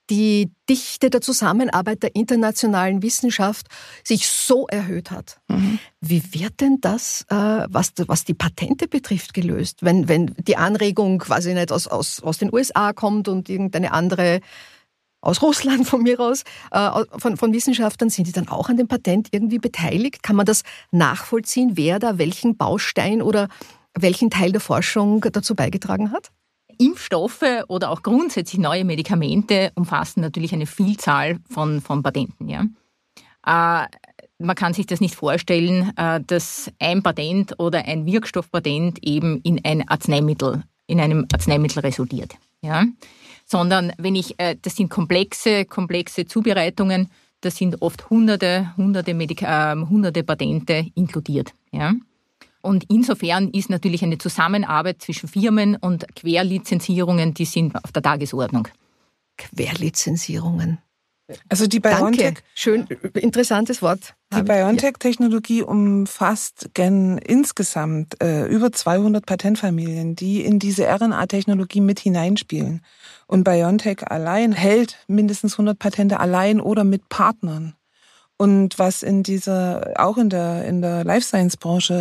die 0.10 0.52
Dichte 0.70 1.10
der 1.10 1.22
Zusammenarbeit 1.22 2.04
der 2.04 2.16
internationalen 2.16 3.02
Wissenschaft 3.02 3.68
sich 4.04 4.28
so 4.28 4.68
erhöht 4.68 5.12
hat. 5.12 5.40
Mhm. 5.48 5.80
Wie 6.02 6.34
wird 6.34 6.60
denn 6.60 6.80
das, 6.82 7.26
äh, 7.30 7.36
was, 7.36 7.94
was 8.08 8.26
die 8.26 8.34
Patente 8.34 8.88
betrifft, 8.88 9.34
gelöst? 9.34 9.80
Wenn, 9.82 10.08
wenn 10.08 10.34
die 10.38 10.58
Anregung 10.58 11.20
quasi 11.20 11.54
nicht 11.54 11.72
aus, 11.72 11.88
aus, 11.88 12.22
aus 12.22 12.40
den 12.40 12.54
USA 12.54 12.94
kommt 12.94 13.28
und 13.28 13.50
irgendeine 13.50 13.94
andere 13.94 14.42
aus 15.22 15.42
Russland 15.42 15.88
von 15.88 16.04
mir 16.04 16.20
aus, 16.20 16.44
äh, 16.72 16.90
von, 17.18 17.38
von 17.38 17.54
Wissenschaftlern, 17.54 18.10
sind 18.10 18.28
die 18.28 18.32
dann 18.32 18.48
auch 18.48 18.70
an 18.70 18.78
dem 18.78 18.88
Patent 18.88 19.30
irgendwie 19.32 19.60
beteiligt? 19.60 20.24
Kann 20.24 20.36
man 20.36 20.46
das 20.46 20.64
nachvollziehen, 20.92 21.72
wer 21.76 22.00
da 22.00 22.18
welchen 22.18 22.58
Baustein 22.58 23.22
oder 23.22 23.48
welchen 23.98 24.30
Teil 24.30 24.52
der 24.52 24.62
Forschung 24.62 25.22
dazu 25.32 25.56
beigetragen 25.56 26.12
hat? 26.12 26.32
Impfstoffe 26.82 27.63
oder 27.67 27.91
auch 27.91 28.02
grundsätzlich 28.02 28.60
neue 28.60 28.84
Medikamente 28.84 29.72
umfassen 29.76 30.22
natürlich 30.22 30.54
eine 30.54 30.65
Vielzahl 30.65 31.38
von, 31.50 31.80
von 31.82 32.02
Patenten. 32.02 32.50
Ja. 32.50 32.65
Äh, 33.46 33.88
man 34.39 34.56
kann 34.56 34.74
sich 34.74 34.88
das 34.88 35.00
nicht 35.00 35.15
vorstellen, 35.15 35.96
äh, 35.96 36.20
dass 36.26 36.72
ein 36.80 37.04
Patent 37.04 37.60
oder 37.60 37.86
ein 37.86 38.06
Wirkstoffpatent 38.06 39.00
eben 39.04 39.39
in 39.41 39.63
ein 39.63 39.88
Arzneimittel, 39.88 40.63
in 40.88 41.00
einem 41.00 41.28
Arzneimittel 41.32 41.82
resultiert. 41.82 42.34
Ja. 42.62 42.86
Sondern 43.46 43.94
wenn 43.98 44.15
ich, 44.15 44.39
äh, 44.39 44.56
das 44.60 44.76
sind 44.76 44.89
komplexe, 44.89 45.65
komplexe 45.65 46.26
Zubereitungen, 46.26 47.10
da 47.41 47.52
sind 47.52 47.82
oft 47.82 48.10
hunderte, 48.10 48.76
hunderte, 48.78 49.13
Medika 49.13 49.74
äh, 49.74 49.76
hunderte 49.76 50.24
Patente 50.24 50.88
inkludiert. 50.96 51.54
Ja. 51.72 51.94
Und 52.62 52.86
insofern 52.89 53.50
ist 53.50 53.69
natürlich 53.69 54.04
eine 54.04 54.17
Zusammenarbeit 54.17 55.02
zwischen 55.02 55.28
Firmen 55.28 55.76
und 55.76 56.06
Querlizenzierungen, 56.15 57.34
die 57.34 57.45
sind 57.45 57.76
auf 57.76 57.91
der 57.91 58.02
Tagesordnung. 58.02 58.67
Querlizenzierungen. 59.38 60.80
Also 61.50 61.67
die 61.67 61.80
BioNTech. 61.80 62.26
Danke. 62.26 62.41
Schön, 62.56 62.88
interessantes 63.13 63.82
Wort. 63.82 64.15
Die 64.34 64.43
BioNTech-Technologie 64.43 65.62
umfasst 65.63 66.71
gen 66.74 67.17
insgesamt 67.17 68.21
äh, 68.21 68.45
über 68.47 68.71
200 68.71 69.26
Patentfamilien, 69.26 70.15
die 70.15 70.41
in 70.41 70.60
diese 70.60 70.88
RNA-Technologie 70.88 71.82
mit 71.82 72.00
hineinspielen. 72.00 72.82
Und 73.28 73.43
BioNTech 73.43 74.08
allein 74.10 74.52
hält 74.52 74.97
mindestens 75.08 75.54
100 75.54 75.80
Patente 75.80 76.19
allein 76.19 76.60
oder 76.60 76.84
mit 76.84 77.10
Partnern. 77.10 77.76
Und 78.41 78.80
was 78.80 79.04
in 79.04 79.21
dieser, 79.21 79.93
auch 79.97 80.17
in 80.17 80.32
der, 80.32 80.65
in 80.65 80.82
der 80.82 81.04
Life 81.04 81.27
Science 81.27 81.58
Branche 81.58 81.93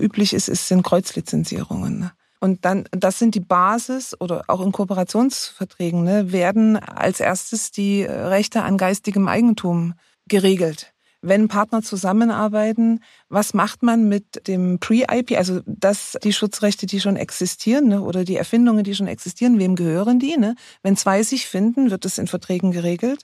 äh, 0.00 0.04
üblich 0.04 0.32
ist, 0.32 0.48
ist, 0.48 0.66
sind 0.66 0.82
Kreuzlizenzierungen. 0.82 2.00
Ne? 2.00 2.10
Und 2.40 2.64
dann, 2.64 2.88
das 2.90 3.20
sind 3.20 3.36
die 3.36 3.40
Basis 3.40 4.20
oder 4.20 4.42
auch 4.48 4.66
in 4.66 4.72
Kooperationsverträgen, 4.72 6.02
ne, 6.02 6.32
werden 6.32 6.76
als 6.76 7.20
erstes 7.20 7.70
die 7.70 8.02
Rechte 8.02 8.64
an 8.64 8.78
geistigem 8.78 9.28
Eigentum 9.28 9.94
geregelt. 10.26 10.92
Wenn 11.22 11.46
Partner 11.46 11.82
zusammenarbeiten, 11.82 12.98
was 13.28 13.54
macht 13.54 13.84
man 13.84 14.08
mit 14.08 14.48
dem 14.48 14.80
Pre-IP, 14.80 15.36
also 15.38 15.60
das, 15.66 16.16
die 16.24 16.32
Schutzrechte, 16.32 16.86
die 16.86 17.00
schon 17.00 17.14
existieren, 17.14 17.86
ne, 17.86 18.02
oder 18.02 18.24
die 18.24 18.36
Erfindungen, 18.36 18.82
die 18.82 18.96
schon 18.96 19.06
existieren, 19.06 19.60
wem 19.60 19.76
gehören 19.76 20.18
die? 20.18 20.36
Ne? 20.36 20.56
Wenn 20.82 20.96
zwei 20.96 21.22
sich 21.22 21.46
finden, 21.46 21.92
wird 21.92 22.04
es 22.04 22.18
in 22.18 22.26
Verträgen 22.26 22.72
geregelt. 22.72 23.22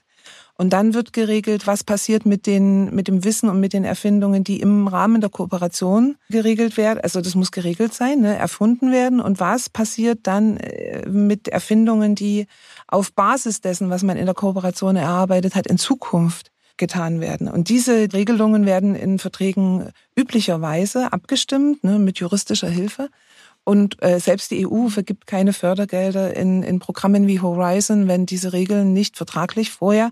Und 0.55 0.71
dann 0.71 0.93
wird 0.93 1.13
geregelt, 1.13 1.65
was 1.65 1.83
passiert 1.83 2.25
mit 2.25 2.45
den, 2.45 2.93
mit 2.93 3.07
dem 3.07 3.23
Wissen 3.23 3.49
und 3.49 3.59
mit 3.59 3.73
den 3.73 3.83
Erfindungen, 3.83 4.43
die 4.43 4.59
im 4.59 4.87
Rahmen 4.87 5.19
der 5.19 5.31
Kooperation 5.31 6.15
geregelt 6.29 6.77
werden. 6.77 6.99
Also 7.01 7.21
das 7.21 7.33
muss 7.33 7.51
geregelt 7.51 7.93
sein, 7.93 8.21
ne, 8.21 8.35
erfunden 8.35 8.91
werden. 8.91 9.19
Und 9.19 9.39
was 9.39 9.69
passiert 9.69 10.19
dann 10.23 10.57
äh, 10.57 11.07
mit 11.09 11.47
Erfindungen, 11.47 12.13
die 12.13 12.45
auf 12.87 13.13
Basis 13.13 13.61
dessen, 13.61 13.89
was 13.89 14.03
man 14.03 14.17
in 14.17 14.25
der 14.25 14.35
Kooperation 14.35 14.95
erarbeitet 14.95 15.55
hat, 15.55 15.65
in 15.65 15.79
Zukunft 15.79 16.51
getan 16.77 17.21
werden. 17.21 17.47
Und 17.47 17.69
diese 17.69 18.13
Regelungen 18.13 18.65
werden 18.65 18.95
in 18.95 19.19
Verträgen 19.19 19.89
üblicherweise 20.15 21.13
abgestimmt, 21.13 21.83
ne, 21.83 21.99
mit 21.99 22.19
juristischer 22.19 22.69
Hilfe. 22.69 23.09
Und 23.65 24.01
äh, 24.03 24.19
selbst 24.19 24.51
die 24.51 24.67
EU 24.67 24.89
vergibt 24.89 25.25
keine 25.25 25.53
Fördergelder 25.53 26.35
in, 26.35 26.63
in 26.63 26.79
Programmen 26.79 27.27
wie 27.27 27.39
Horizon, 27.39 28.07
wenn 28.07 28.25
diese 28.25 28.51
Regeln 28.51 28.93
nicht 28.93 29.15
vertraglich 29.15 29.71
vorher 29.71 30.11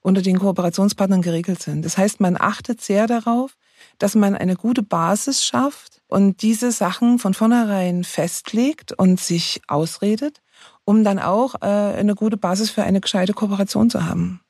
unter 0.00 0.22
den 0.22 0.38
Kooperationspartnern 0.38 1.22
geregelt 1.22 1.62
sind. 1.62 1.84
Das 1.84 1.98
heißt, 1.98 2.20
man 2.20 2.36
achtet 2.38 2.80
sehr 2.80 3.06
darauf, 3.06 3.56
dass 3.98 4.14
man 4.14 4.34
eine 4.34 4.56
gute 4.56 4.82
Basis 4.82 5.44
schafft 5.44 6.00
und 6.08 6.42
diese 6.42 6.72
Sachen 6.72 7.18
von 7.18 7.34
vornherein 7.34 8.04
festlegt 8.04 8.92
und 8.92 9.20
sich 9.20 9.60
ausredet, 9.68 10.40
um 10.84 11.04
dann 11.04 11.18
auch 11.18 11.56
äh, 11.60 11.66
eine 11.66 12.14
gute 12.14 12.36
Basis 12.36 12.70
für 12.70 12.82
eine 12.82 13.00
gescheite 13.00 13.34
Kooperation 13.34 13.90
zu 13.90 14.04
haben. 14.04 14.40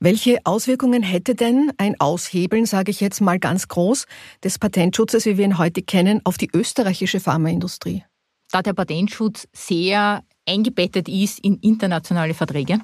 Welche 0.00 0.38
Auswirkungen 0.44 1.02
hätte 1.02 1.34
denn 1.34 1.72
ein 1.78 1.98
Aushebeln, 2.00 2.66
sage 2.66 2.90
ich 2.90 3.00
jetzt 3.00 3.20
mal 3.20 3.38
ganz 3.38 3.68
groß, 3.68 4.06
des 4.42 4.58
Patentschutzes, 4.58 5.24
wie 5.26 5.38
wir 5.38 5.44
ihn 5.44 5.58
heute 5.58 5.82
kennen, 5.82 6.20
auf 6.24 6.36
die 6.36 6.50
österreichische 6.52 7.20
Pharmaindustrie? 7.20 8.04
Da 8.50 8.62
der 8.62 8.72
Patentschutz 8.72 9.48
sehr 9.52 10.22
eingebettet 10.46 11.08
ist 11.08 11.38
in 11.40 11.58
internationale 11.58 12.34
Verträge, 12.34 12.78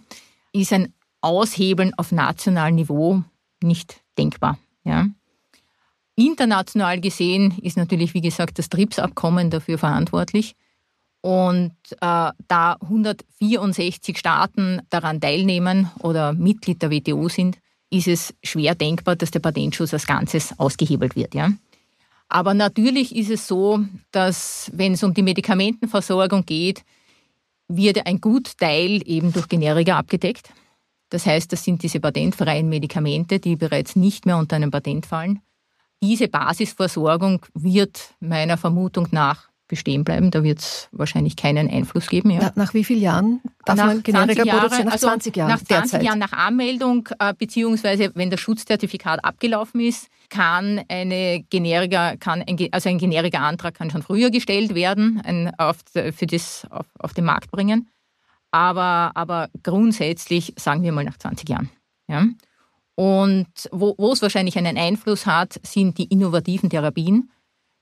ist 0.53 0.73
ein 0.73 0.94
Aushebeln 1.20 1.92
auf 1.96 2.12
nationalem 2.12 2.77
Niveau 2.77 3.23
nicht 3.62 4.01
denkbar. 4.16 4.59
Ja. 4.85 5.07
International 6.16 7.01
gesehen 7.01 7.59
ist 7.62 7.77
natürlich, 7.77 8.14
wie 8.14 8.20
gesagt, 8.20 8.59
das 8.59 8.68
TRIPS-Abkommen 8.68 9.51
dafür 9.51 9.79
verantwortlich. 9.79 10.57
Und 11.23 11.75
äh, 12.01 12.31
da 12.49 12.77
164 12.81 14.17
Staaten 14.17 14.81
daran 14.89 15.21
teilnehmen 15.21 15.91
oder 15.99 16.33
Mitglied 16.33 16.81
der 16.81 16.91
WTO 16.91 17.29
sind, 17.29 17.59
ist 17.91 18.09
es 18.09 18.35
schwer 18.43 18.75
denkbar, 18.75 19.17
dass 19.17 19.31
der 19.31 19.41
Patentschutz 19.41 19.93
als 19.93 20.07
Ganzes 20.07 20.59
ausgehebelt 20.59 21.17
wird. 21.17 21.35
Ja. 21.35 21.51
Aber 22.29 22.55
natürlich 22.55 23.15
ist 23.15 23.31
es 23.31 23.47
so, 23.47 23.81
dass 24.13 24.71
wenn 24.73 24.95
es 24.95 25.03
um 25.03 25.13
die 25.13 25.23
Medikamentenversorgung 25.23 26.47
geht, 26.47 26.85
wird 27.69 28.07
ein 28.07 28.21
Gutteil 28.21 29.03
eben 29.05 29.33
durch 29.33 29.49
Generika 29.49 29.99
abgedeckt. 29.99 30.51
Das 31.11 31.27
heißt, 31.27 31.53
das 31.53 31.65
sind 31.65 31.83
diese 31.83 32.01
patentfreien 32.01 32.69
Medikamente, 32.69 33.41
die 33.41 33.57
bereits 33.57 33.97
nicht 33.97 34.27
mehr 34.27 34.39
unter 34.39 34.57
einem 34.57 34.71
Patent 34.71 35.07
fallen. 35.07 35.41
diese 36.03 36.29
Basisversorgung 36.29 37.45
wird 37.53 38.15
meiner 38.21 38.57
Vermutung 38.57 39.09
nach 39.11 39.50
bestehen 39.71 40.05
bleiben. 40.05 40.31
Da 40.31 40.43
wird 40.43 40.59
es 40.59 40.89
wahrscheinlich 40.93 41.37
keinen 41.37 41.71
Einfluss 41.71 42.09
geben. 42.09 42.31
Ja. 42.31 42.41
Na, 42.43 42.53
nach 42.57 42.75
wie 42.75 42.85
vielen 42.85 43.01
Jahren 43.01 43.41
darf 43.65 43.77
nach 43.77 43.87
man 43.87 44.03
Generika 44.03 44.43
Jahre, 44.43 44.61
produzieren? 44.61 44.87
Nach 44.87 44.93
also 44.93 45.07
20 45.07 45.37
Jahren 45.37 45.49
Nach 45.49 45.59
20 45.59 45.69
derzeit. 45.69 46.03
Jahren 46.03 46.19
nach 46.19 46.33
Anmeldung, 46.33 47.09
äh, 47.19 47.33
beziehungsweise 47.33 48.11
wenn 48.15 48.31
das 48.31 48.41
Schutzzertifikat 48.41 49.25
abgelaufen 49.25 49.81
ist, 49.81 50.09
kann 50.29 50.83
eine 50.89 51.45
Generika, 51.49 52.17
kann 52.17 52.43
ein, 52.43 52.59
also 52.73 52.89
ein 52.89 52.99
Generika-Antrag 52.99 53.75
kann 53.75 53.91
schon 53.91 54.03
früher 54.03 54.31
gestellt 54.31 54.75
werden, 54.75 55.23
ein, 55.25 55.53
auf, 55.59 55.79
für 55.93 56.27
das 56.27 56.67
auf, 56.71 56.87
auf 56.99 57.15
den 57.15 57.25
Markt 57.25 57.51
bringen. 57.51 57.89
Aber, 58.51 59.13
aber 59.15 59.49
grundsätzlich 59.63 60.53
sagen 60.59 60.83
wir 60.83 60.93
mal 60.93 61.05
nach 61.05 61.17
20 61.17 61.49
Jahren. 61.49 61.71
Ja. 62.09 62.27
Und 62.97 63.47
wo, 63.71 63.95
wo 63.97 64.13
es 64.13 64.21
wahrscheinlich 64.21 64.59
einen 64.59 64.77
Einfluss 64.77 65.25
hat, 65.25 65.59
sind 65.63 65.97
die 65.97 66.05
innovativen 66.05 66.69
Therapien. 66.69 67.31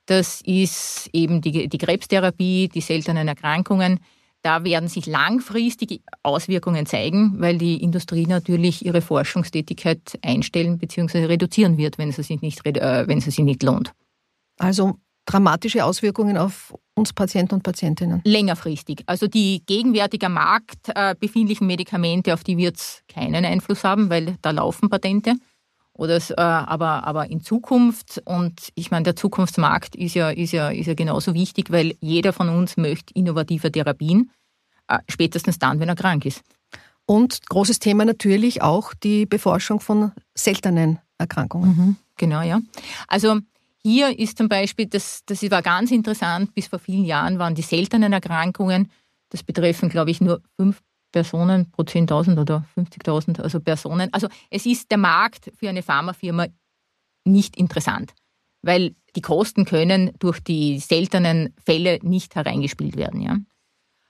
Das 0.08 0.40
ist 0.40 1.10
eben 1.12 1.42
die, 1.42 1.68
die 1.68 1.78
Krebstherapie, 1.78 2.68
die 2.68 2.80
seltenen 2.80 3.28
Erkrankungen. 3.28 4.00
Da 4.40 4.64
werden 4.64 4.88
sich 4.88 5.04
langfristige 5.04 6.00
Auswirkungen 6.22 6.86
zeigen, 6.86 7.34
weil 7.40 7.58
die 7.58 7.82
Industrie 7.82 8.24
natürlich 8.24 8.86
ihre 8.86 9.02
Forschungstätigkeit 9.02 10.18
einstellen 10.22 10.78
bzw. 10.78 11.26
reduzieren 11.26 11.76
wird, 11.76 11.98
wenn 11.98 12.10
sie 12.10 12.22
sich 12.22 12.40
nicht, 12.40 12.64
äh, 12.64 13.06
wenn 13.06 13.20
sie 13.20 13.30
sich 13.30 13.44
nicht 13.44 13.62
lohnt. 13.62 13.92
Also 14.58 14.94
dramatische 15.26 15.84
Auswirkungen 15.84 16.38
auf 16.38 16.74
uns 16.94 17.12
Patienten 17.12 17.56
und 17.56 17.62
Patientinnen. 17.62 18.22
Längerfristig. 18.24 19.02
Also 19.04 19.26
die 19.26 19.62
gegenwärtig 19.66 20.24
am 20.24 20.32
Markt 20.32 20.88
äh, 20.94 21.16
befindlichen 21.20 21.66
Medikamente, 21.66 22.32
auf 22.32 22.44
die 22.44 22.56
wird 22.56 22.76
es 22.76 23.02
keinen 23.08 23.44
Einfluss 23.44 23.84
haben, 23.84 24.08
weil 24.08 24.36
da 24.40 24.52
laufen 24.52 24.88
Patente. 24.88 25.34
Oder 25.98 26.16
äh, 26.16 26.34
aber, 26.40 27.04
aber 27.04 27.28
in 27.28 27.42
Zukunft, 27.42 28.22
und 28.24 28.70
ich 28.76 28.92
meine, 28.92 29.02
der 29.02 29.16
Zukunftsmarkt 29.16 29.96
ist 29.96 30.14
ja, 30.14 30.30
ist, 30.30 30.52
ja, 30.52 30.70
ist 30.70 30.86
ja 30.86 30.94
genauso 30.94 31.34
wichtig, 31.34 31.72
weil 31.72 31.96
jeder 32.00 32.32
von 32.32 32.48
uns 32.48 32.76
möchte 32.76 33.12
innovative 33.14 33.72
Therapien, 33.72 34.30
äh, 34.86 34.98
spätestens 35.08 35.58
dann, 35.58 35.80
wenn 35.80 35.88
er 35.88 35.96
krank 35.96 36.24
ist. 36.24 36.42
Und 37.04 37.48
großes 37.48 37.80
Thema 37.80 38.04
natürlich 38.04 38.62
auch 38.62 38.94
die 38.94 39.26
Beforschung 39.26 39.80
von 39.80 40.12
seltenen 40.36 41.00
Erkrankungen. 41.18 41.76
Mhm, 41.76 41.96
genau, 42.16 42.42
ja. 42.42 42.60
Also 43.08 43.40
hier 43.82 44.16
ist 44.16 44.38
zum 44.38 44.48
Beispiel, 44.48 44.86
das, 44.86 45.22
das 45.26 45.42
war 45.50 45.62
ganz 45.62 45.90
interessant, 45.90 46.54
bis 46.54 46.68
vor 46.68 46.78
vielen 46.78 47.06
Jahren 47.06 47.40
waren 47.40 47.56
die 47.56 47.62
seltenen 47.62 48.12
Erkrankungen, 48.12 48.92
das 49.30 49.42
betreffen, 49.42 49.88
glaube 49.88 50.12
ich, 50.12 50.20
nur 50.20 50.42
fünf 50.56 50.80
Personen 51.18 51.68
pro 51.72 51.82
10.000 51.82 52.40
oder 52.40 52.64
50.000, 52.76 53.40
also 53.40 53.58
Personen. 53.58 54.08
Also 54.12 54.28
es 54.50 54.66
ist 54.66 54.88
der 54.92 54.98
Markt 54.98 55.50
für 55.58 55.68
eine 55.68 55.82
Pharmafirma 55.82 56.46
nicht 57.24 57.56
interessant, 57.56 58.12
weil 58.62 58.94
die 59.16 59.20
Kosten 59.20 59.64
können 59.64 60.12
durch 60.20 60.38
die 60.38 60.78
seltenen 60.78 61.52
Fälle 61.64 61.98
nicht 62.02 62.36
hereingespielt 62.36 62.96
werden. 62.96 63.20
Ja. 63.20 63.36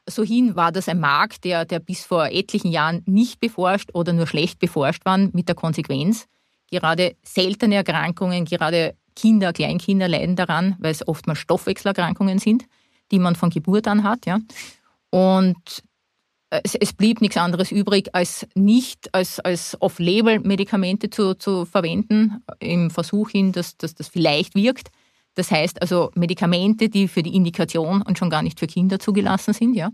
So 0.07 0.23
hin 0.23 0.55
war 0.55 0.71
das 0.71 0.87
ein 0.87 1.01
Markt, 1.01 1.44
der, 1.44 1.64
der 1.64 1.79
bis 1.79 2.05
vor 2.05 2.27
etlichen 2.27 2.71
Jahren 2.71 3.03
nicht 3.07 3.40
beforscht 3.40 3.88
oder 3.94 4.12
nur 4.12 4.27
schlecht 4.27 4.59
beforscht 4.59 5.07
war, 5.07 5.16
mit 5.16 5.49
der 5.49 5.55
Konsequenz, 5.55 6.27
gerade 6.71 7.16
seltene 7.23 7.77
Erkrankungen, 7.77 8.44
gerade 8.44 8.97
Kinder, 9.16 9.55
Kleinkinder 9.55 10.09
leiden 10.09 10.37
daran, 10.37 10.77
weil 10.79 10.90
es 10.90 11.09
oftmals 11.09 11.38
Stoffwechselerkrankungen 11.38 12.38
sind, 12.38 12.66
die 13.11 13.18
man 13.18 13.35
von 13.35 13.49
Geburt 13.49 13.88
an 13.88 14.03
hat. 14.03 14.27
Ja. 14.27 14.40
Und 15.09 15.83
es, 16.50 16.74
es, 16.74 16.92
blieb 16.92 17.20
nichts 17.20 17.37
anderes 17.37 17.70
übrig, 17.70 18.14
als 18.14 18.46
nicht 18.54 19.12
als, 19.14 19.38
als 19.40 19.76
Off-Label-Medikamente 19.80 21.11
zu, 21.11 21.34
zu 21.34 21.66
verwenden, 21.66 22.42
im 22.58 22.90
Versuch 22.90 23.30
hin, 23.30 23.52
dass, 23.52 23.76
dass 23.76 23.94
das 23.94 24.08
vielleicht 24.08 24.54
wirkt. 24.54 24.88
Das 25.34 25.50
heißt 25.50 25.80
also 25.82 26.11
Medikamente, 26.14 26.88
die 26.88 27.06
für 27.06 27.22
die 27.22 27.34
Indikation 27.34 28.02
und 28.02 28.18
schon 28.18 28.30
gar 28.30 28.42
nicht 28.42 28.58
für 28.58 28.66
Kinder 28.66 28.98
zugelassen 28.98 29.52
sind, 29.52 29.74
ja. 29.74 29.90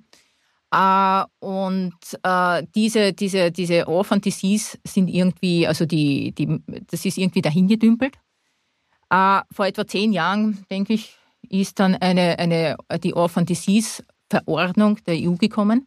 Äh, 0.72 1.24
und 1.44 1.94
äh, 2.22 2.62
diese, 2.74 3.12
diese, 3.12 3.50
diese 3.50 3.86
Orphan 3.88 4.20
Disease 4.20 4.78
sind 4.84 5.08
irgendwie, 5.08 5.66
also 5.66 5.86
die, 5.86 6.32
die, 6.32 6.60
das 6.90 7.04
ist 7.04 7.18
irgendwie 7.18 7.42
dahingedümpelt. 7.42 8.14
Äh, 9.10 9.40
vor 9.50 9.66
etwa 9.66 9.86
zehn 9.86 10.12
Jahren, 10.12 10.64
denke 10.70 10.94
ich, 10.94 11.16
ist 11.48 11.78
dann 11.78 11.94
eine, 11.96 12.38
eine, 12.38 12.76
die 13.02 13.14
Orphan 13.14 13.44
Disease 13.44 14.04
Verordnung 14.30 14.98
der 15.04 15.16
EU 15.16 15.34
gekommen 15.34 15.86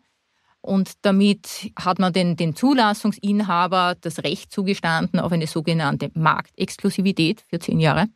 und 0.62 0.94
damit 1.04 1.72
hat 1.78 2.00
man 2.00 2.14
den, 2.14 2.36
den 2.36 2.56
Zulassungsinhaber 2.56 3.96
das 4.02 4.20
Recht 4.24 4.52
zugestanden 4.52 5.20
auf 5.20 5.32
eine 5.32 5.48
sogenannte 5.48 6.12
Marktexklusivität 6.14 7.44
für 7.50 7.60
zehn 7.60 7.80
Jahre. 7.80 8.08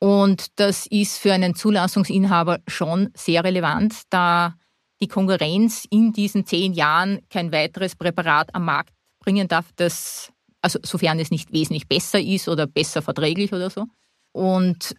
Und 0.00 0.58
das 0.60 0.86
ist 0.86 1.18
für 1.18 1.32
einen 1.32 1.54
Zulassungsinhaber 1.54 2.60
schon 2.68 3.10
sehr 3.14 3.42
relevant, 3.42 4.02
da 4.10 4.54
die 5.00 5.08
Konkurrenz 5.08 5.86
in 5.90 6.12
diesen 6.12 6.46
zehn 6.46 6.72
Jahren 6.72 7.20
kein 7.30 7.52
weiteres 7.52 7.96
Präparat 7.96 8.54
am 8.54 8.64
Markt 8.64 8.94
bringen 9.18 9.48
darf, 9.48 9.70
das, 9.76 10.32
also 10.62 10.78
sofern 10.82 11.18
es 11.18 11.30
nicht 11.30 11.52
wesentlich 11.52 11.88
besser 11.88 12.20
ist 12.20 12.48
oder 12.48 12.66
besser 12.66 13.02
verträglich 13.02 13.52
oder 13.52 13.70
so. 13.70 13.86
Und 14.32 14.94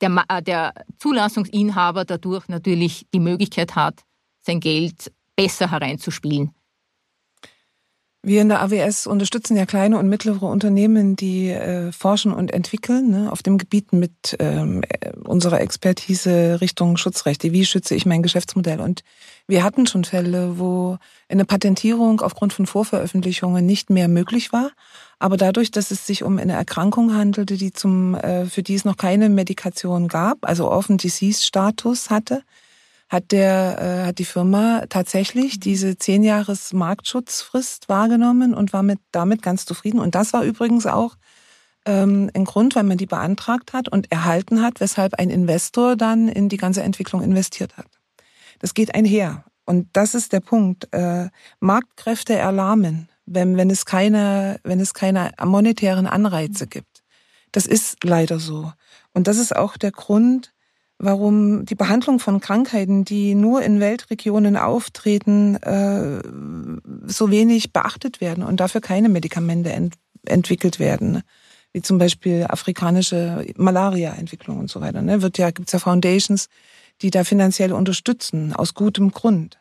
der, 0.00 0.24
äh, 0.28 0.42
der 0.42 0.72
Zulassungsinhaber 0.98 2.04
dadurch 2.04 2.48
natürlich 2.48 3.06
die 3.12 3.20
Möglichkeit 3.20 3.74
hat, 3.74 4.02
sein 4.40 4.60
Geld 4.60 5.12
besser 5.36 5.70
hereinzuspielen. 5.70 6.52
Wir 8.26 8.42
in 8.42 8.48
der 8.48 8.60
AWS 8.60 9.06
unterstützen 9.06 9.56
ja 9.56 9.66
kleine 9.66 10.00
und 10.00 10.08
mittlere 10.08 10.42
Unternehmen, 10.42 11.14
die 11.14 11.50
äh, 11.50 11.92
forschen 11.92 12.32
und 12.32 12.52
entwickeln 12.52 13.08
ne, 13.10 13.30
auf 13.30 13.40
dem 13.40 13.56
Gebiet 13.56 13.92
mit 13.92 14.34
ähm, 14.40 14.82
unserer 15.22 15.60
Expertise 15.60 16.60
Richtung 16.60 16.96
Schutzrechte. 16.96 17.52
Wie 17.52 17.64
schütze 17.64 17.94
ich 17.94 18.04
mein 18.04 18.24
Geschäftsmodell? 18.24 18.80
Und 18.80 19.04
wir 19.46 19.62
hatten 19.62 19.86
schon 19.86 20.02
Fälle, 20.02 20.58
wo 20.58 20.98
eine 21.28 21.44
Patentierung 21.44 22.20
aufgrund 22.20 22.52
von 22.52 22.66
Vorveröffentlichungen 22.66 23.64
nicht 23.64 23.90
mehr 23.90 24.08
möglich 24.08 24.52
war. 24.52 24.72
Aber 25.20 25.36
dadurch, 25.36 25.70
dass 25.70 25.92
es 25.92 26.04
sich 26.04 26.24
um 26.24 26.38
eine 26.38 26.54
Erkrankung 26.54 27.14
handelte, 27.14 27.56
die 27.56 27.72
zum, 27.72 28.16
äh, 28.16 28.46
für 28.46 28.64
die 28.64 28.74
es 28.74 28.84
noch 28.84 28.96
keine 28.96 29.28
Medikation 29.28 30.08
gab, 30.08 30.38
also 30.40 30.68
Orphan 30.68 30.98
Disease 30.98 31.44
Status 31.44 32.10
hatte, 32.10 32.42
hat 33.08 33.30
der 33.30 33.78
äh, 33.80 34.06
hat 34.08 34.18
die 34.18 34.24
Firma 34.24 34.84
tatsächlich 34.88 35.60
diese 35.60 35.96
zehn 35.96 36.22
Jahres 36.22 36.72
Marktschutzfrist 36.72 37.88
wahrgenommen 37.88 38.54
und 38.54 38.72
war 38.72 38.82
mit 38.82 38.98
damit 39.12 39.42
ganz 39.42 39.64
zufrieden. 39.64 40.00
Und 40.00 40.14
das 40.14 40.32
war 40.32 40.42
übrigens 40.42 40.86
auch 40.86 41.16
ähm, 41.86 42.30
ein 42.34 42.44
Grund, 42.44 42.74
weil 42.74 42.82
man 42.82 42.98
die 42.98 43.06
beantragt 43.06 43.72
hat 43.72 43.88
und 43.88 44.10
erhalten 44.10 44.60
hat, 44.60 44.80
weshalb 44.80 45.14
ein 45.14 45.30
Investor 45.30 45.96
dann 45.96 46.28
in 46.28 46.48
die 46.48 46.56
ganze 46.56 46.82
Entwicklung 46.82 47.22
investiert 47.22 47.76
hat. 47.76 47.86
Das 48.58 48.74
geht 48.74 48.94
einher. 48.94 49.44
Und 49.64 49.88
das 49.92 50.14
ist 50.14 50.32
der 50.32 50.40
Punkt. 50.40 50.92
Äh, 50.92 51.28
Marktkräfte 51.60 52.34
erlahmen, 52.34 53.08
wenn, 53.24 53.56
wenn, 53.56 53.70
es 53.70 53.84
keine, 53.84 54.60
wenn 54.62 54.80
es 54.80 54.94
keine 54.94 55.32
monetären 55.44 56.06
Anreize 56.06 56.66
gibt. 56.66 57.02
Das 57.52 57.66
ist 57.66 58.04
leider 58.04 58.38
so. 58.38 58.72
Und 59.12 59.28
das 59.28 59.38
ist 59.38 59.54
auch 59.54 59.76
der 59.76 59.92
Grund, 59.92 60.52
warum 60.98 61.64
die 61.64 61.74
Behandlung 61.74 62.18
von 62.18 62.40
Krankheiten, 62.40 63.04
die 63.04 63.34
nur 63.34 63.62
in 63.62 63.80
Weltregionen 63.80 64.56
auftreten, 64.56 65.56
äh, 65.56 66.22
so 67.06 67.30
wenig 67.30 67.72
beachtet 67.72 68.20
werden 68.20 68.42
und 68.42 68.60
dafür 68.60 68.80
keine 68.80 69.08
Medikamente 69.08 69.72
ent 69.72 69.94
entwickelt 70.24 70.80
werden, 70.80 71.22
wie 71.72 71.82
zum 71.82 71.98
Beispiel 71.98 72.46
afrikanische 72.48 73.46
Malaria-Entwicklung 73.56 74.58
und 74.58 74.68
so 74.68 74.80
weiter. 74.80 75.02
Ne? 75.02 75.22
Wird 75.22 75.38
ja 75.38 75.52
gibt's 75.52 75.70
ja 75.70 75.78
Foundations, 75.78 76.48
die 77.00 77.10
da 77.10 77.22
finanziell 77.22 77.72
unterstützen 77.72 78.52
aus 78.52 78.74
gutem 78.74 79.12
Grund. 79.12 79.60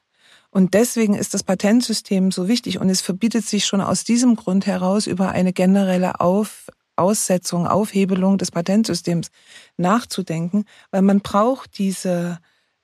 Und 0.49 0.73
deswegen 0.73 1.13
ist 1.13 1.33
das 1.33 1.43
Patentsystem 1.43 2.31
so 2.31 2.47
wichtig 2.47 2.79
und 2.79 2.89
es 2.89 3.01
verbietet 3.01 3.45
sich 3.45 3.65
schon 3.65 3.81
aus 3.81 4.05
diesem 4.05 4.35
Grund 4.37 4.65
heraus 4.65 5.05
über 5.05 5.29
eine 5.29 5.53
generelle 5.53 6.19
Auf 6.19 6.67
Aussetzung, 6.95 7.67
Aufhebelung 7.67 8.37
des 8.37 8.51
Patentsystems 8.51 9.29
nachzudenken, 9.77 10.65
weil 10.91 11.01
man 11.01 11.21
braucht 11.21 11.77
diese 11.77 12.39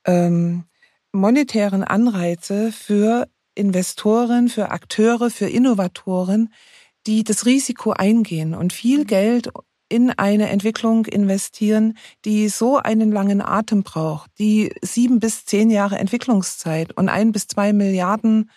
ähm, 0.06 0.66
monetären 1.12 1.84
Anreize 1.84 2.72
für 2.72 3.28
Investoren, 3.56 4.50
für 4.50 4.72
Akteure, 4.72 5.30
für 5.30 5.48
Innovatoren, 5.48 6.54
die 7.08 7.24
das 7.24 7.46
Risiko 7.46 7.92
eingehen 7.92 8.54
und 8.54 8.74
viel 8.74 9.06
Geld 9.06 9.50
in 9.90 10.10
eine 10.12 10.50
Entwicklung 10.50 11.06
investieren, 11.06 11.98
die 12.24 12.48
so 12.48 12.78
einen 12.78 13.12
langen 13.12 13.42
Atem 13.42 13.84
braucht, 13.84 14.32
die 14.40 14.74
sieben 14.82 15.20
bis 15.20 15.46
zehn 15.46 15.70
Jahre 15.70 15.98
Entwicklungszeit 15.98 16.96
und 16.96 17.10
ein 17.10 17.34
bis 17.34 17.48
zwei 17.48 17.74
Milliarden 17.74 18.50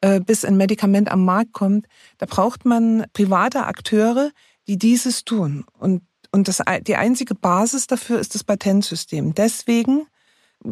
äh, 0.00 0.20
bis 0.20 0.44
ein 0.44 0.56
Medikament 0.56 1.10
am 1.10 1.24
Markt 1.24 1.52
kommt, 1.52 1.86
da 2.18 2.26
braucht 2.26 2.64
man 2.64 3.06
private 3.12 3.64
Akteure, 3.64 4.30
die 4.68 4.78
dieses 4.78 5.24
tun. 5.24 5.64
Und, 5.78 6.02
und 6.32 6.48
das, 6.48 6.62
die 6.86 6.96
einzige 6.96 7.34
Basis 7.34 7.86
dafür 7.86 8.18
ist 8.18 8.34
das 8.34 8.44
Patentsystem. 8.44 9.34
Deswegen, 9.34 10.06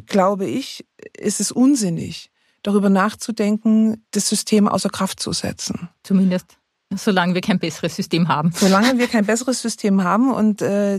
glaube 0.06 0.46
ich, 0.46 0.86
ist 1.16 1.40
es 1.40 1.52
unsinnig, 1.52 2.30
darüber 2.62 2.90
nachzudenken, 2.90 4.04
das 4.10 4.28
System 4.28 4.68
außer 4.68 4.88
Kraft 4.88 5.20
zu 5.20 5.32
setzen. 5.32 5.88
Zumindest. 6.02 6.58
Solange 6.96 7.34
wir 7.34 7.40
kein 7.40 7.58
besseres 7.58 7.96
System 7.96 8.28
haben. 8.28 8.52
Solange 8.54 8.98
wir 8.98 9.08
kein 9.08 9.24
besseres 9.24 9.60
System 9.62 10.04
haben 10.04 10.32
und 10.32 10.62
äh, 10.62 10.96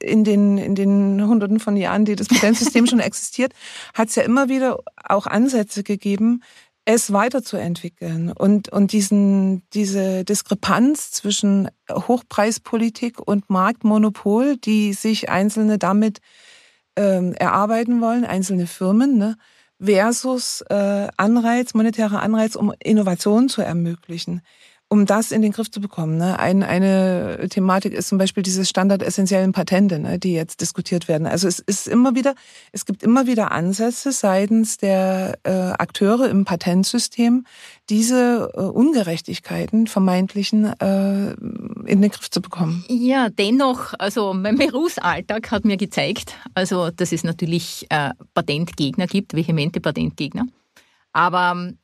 in, 0.00 0.24
den, 0.24 0.58
in 0.58 0.74
den 0.74 1.24
Hunderten 1.24 1.60
von 1.60 1.76
Jahren, 1.76 2.04
die 2.04 2.16
das 2.16 2.28
Patentsystem 2.28 2.86
schon 2.88 3.00
existiert, 3.00 3.52
hat 3.94 4.08
es 4.08 4.14
ja 4.14 4.22
immer 4.22 4.48
wieder 4.48 4.78
auch 5.04 5.26
Ansätze 5.26 5.82
gegeben, 5.82 6.42
es 6.86 7.12
weiterzuentwickeln 7.12 8.30
und, 8.30 8.68
und 8.68 8.92
diesen, 8.92 9.68
diese 9.74 10.24
Diskrepanz 10.24 11.10
zwischen 11.10 11.68
Hochpreispolitik 11.90 13.18
und 13.18 13.50
Marktmonopol, 13.50 14.56
die 14.56 14.92
sich 14.92 15.28
Einzelne 15.28 15.78
damit 15.78 16.20
ähm, 16.94 17.34
erarbeiten 17.34 18.00
wollen, 18.00 18.24
einzelne 18.24 18.68
Firmen, 18.68 19.18
ne, 19.18 19.36
versus 19.80 20.62
äh, 20.70 21.08
Anreiz, 21.16 21.74
monetärer 21.74 22.22
Anreiz, 22.22 22.54
um 22.54 22.72
Innovation 22.78 23.48
zu 23.48 23.62
ermöglichen 23.62 24.42
um 24.96 25.04
das 25.04 25.30
in 25.30 25.42
den 25.42 25.52
Griff 25.52 25.70
zu 25.70 25.80
bekommen. 25.80 26.16
Ne? 26.16 26.38
Ein, 26.38 26.62
eine 26.62 27.48
Thematik 27.50 27.92
ist 27.92 28.08
zum 28.08 28.16
Beispiel 28.16 28.42
diese 28.42 28.64
standardessentiellen 28.64 29.52
Patente, 29.52 29.98
ne, 29.98 30.18
die 30.18 30.32
jetzt 30.32 30.62
diskutiert 30.62 31.06
werden. 31.06 31.26
Also 31.26 31.46
es 31.48 31.58
ist 31.58 31.86
immer 31.86 32.14
wieder, 32.14 32.34
es 32.72 32.86
gibt 32.86 33.02
immer 33.02 33.26
wieder 33.26 33.52
Ansätze 33.52 34.10
seitens 34.10 34.78
der 34.78 35.38
äh, 35.44 35.50
Akteure 35.50 36.30
im 36.30 36.46
Patentsystem, 36.46 37.44
diese 37.90 38.50
äh, 38.54 38.60
Ungerechtigkeiten 38.60 39.86
vermeintlichen 39.86 40.64
äh, 40.80 41.32
in 41.32 42.00
den 42.00 42.10
Griff 42.10 42.30
zu 42.30 42.40
bekommen. 42.40 42.84
Ja, 42.88 43.28
dennoch, 43.28 43.92
also 43.98 44.32
mein 44.32 44.56
Berufsalltag 44.56 45.50
hat 45.50 45.66
mir 45.66 45.76
gezeigt, 45.76 46.34
also 46.54 46.90
dass 46.90 47.12
es 47.12 47.22
natürlich 47.22 47.86
äh, 47.90 48.12
Patentgegner 48.32 49.06
gibt, 49.06 49.34
vehemente 49.34 49.80
Patentgegner. 49.80 50.46
Aber 51.12 51.52
ähm, 51.54 51.78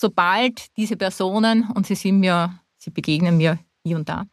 sobald 0.00 0.76
diese 0.76 0.96
Personen, 0.96 1.70
und 1.74 1.86
sie 1.86 1.94
sind 1.94 2.20
mir, 2.20 2.60
sie 2.78 2.90
begegnen 2.90 3.36
mir 3.36 3.58
hier 3.84 3.96
und 3.96 4.08
da, 4.08 4.24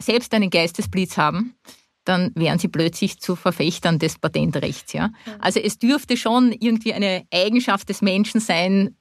selbst 0.00 0.34
einen 0.34 0.50
Geistesblitz 0.50 1.16
haben, 1.16 1.56
dann 2.04 2.32
wären 2.34 2.58
sie 2.58 2.68
plötzlich 2.68 3.18
zu 3.20 3.36
Verfechtern 3.36 3.98
des 3.98 4.18
Patentrechts. 4.18 4.92
Ja? 4.92 5.10
Also 5.40 5.60
es 5.60 5.78
dürfte 5.78 6.16
schon 6.16 6.52
irgendwie 6.52 6.94
eine 6.94 7.26
Eigenschaft 7.32 7.88
des 7.88 8.02
Menschen 8.02 8.40
sein, 8.40 8.96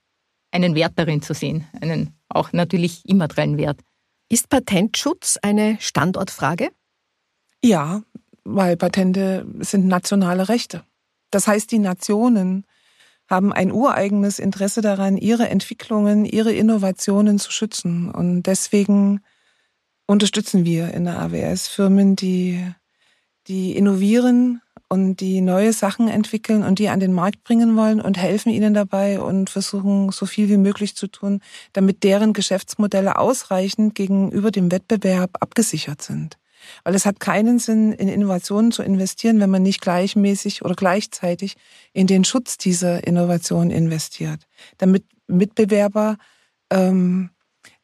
einen 0.51 0.75
Wert 0.75 0.93
darin 0.95 1.21
zu 1.21 1.33
sehen, 1.33 1.67
einen 1.81 2.17
auch 2.29 2.53
natürlich 2.53 3.05
immateriellen 3.05 3.57
Wert. 3.57 3.81
Ist 4.29 4.49
Patentschutz 4.49 5.37
eine 5.41 5.77
Standortfrage? 5.79 6.71
Ja, 7.63 8.01
weil 8.43 8.77
Patente 8.77 9.45
sind 9.59 9.87
nationale 9.87 10.49
Rechte. 10.49 10.83
Das 11.31 11.47
heißt, 11.47 11.71
die 11.71 11.79
Nationen 11.79 12.65
haben 13.27 13.51
ein 13.51 13.71
ureigenes 13.71 14.39
Interesse 14.39 14.81
daran, 14.81 15.17
ihre 15.17 15.49
Entwicklungen, 15.49 16.25
ihre 16.25 16.53
Innovationen 16.53 17.39
zu 17.39 17.51
schützen. 17.51 18.11
Und 18.11 18.43
deswegen 18.43 19.21
unterstützen 20.05 20.65
wir 20.65 20.93
in 20.93 21.05
der 21.05 21.19
AWS 21.19 21.67
Firmen, 21.67 22.15
die, 22.15 22.63
die 23.47 23.75
innovieren 23.75 24.61
und 24.87 25.17
die 25.19 25.41
neue 25.41 25.73
Sachen 25.73 26.07
entwickeln 26.07 26.63
und 26.63 26.77
die 26.77 26.89
an 26.89 26.99
den 26.99 27.13
Markt 27.13 27.43
bringen 27.43 27.75
wollen 27.75 27.99
und 27.99 28.17
helfen 28.17 28.51
ihnen 28.51 28.73
dabei 28.73 29.19
und 29.19 29.49
versuchen 29.49 30.11
so 30.11 30.25
viel 30.27 30.47
wie 30.49 30.57
möglich 30.57 30.95
zu 30.95 31.07
tun, 31.07 31.41
damit 31.73 32.03
deren 32.03 32.33
Geschäftsmodelle 32.33 33.17
ausreichend 33.17 33.95
gegenüber 33.95 34.51
dem 34.51 34.71
Wettbewerb 34.71 35.37
abgesichert 35.39 36.01
sind. 36.01 36.37
Weil 36.83 36.95
es 36.95 37.05
hat 37.05 37.19
keinen 37.19 37.59
Sinn, 37.59 37.91
in 37.91 38.07
Innovationen 38.07 38.71
zu 38.71 38.83
investieren, 38.83 39.39
wenn 39.39 39.49
man 39.49 39.63
nicht 39.63 39.81
gleichmäßig 39.81 40.63
oder 40.63 40.75
gleichzeitig 40.75 41.55
in 41.93 42.07
den 42.07 42.23
Schutz 42.23 42.57
dieser 42.57 43.05
Innovation 43.05 43.71
investiert. 43.71 44.41
Damit 44.77 45.03
Mitbewerber 45.27 46.17
ähm, 46.69 47.29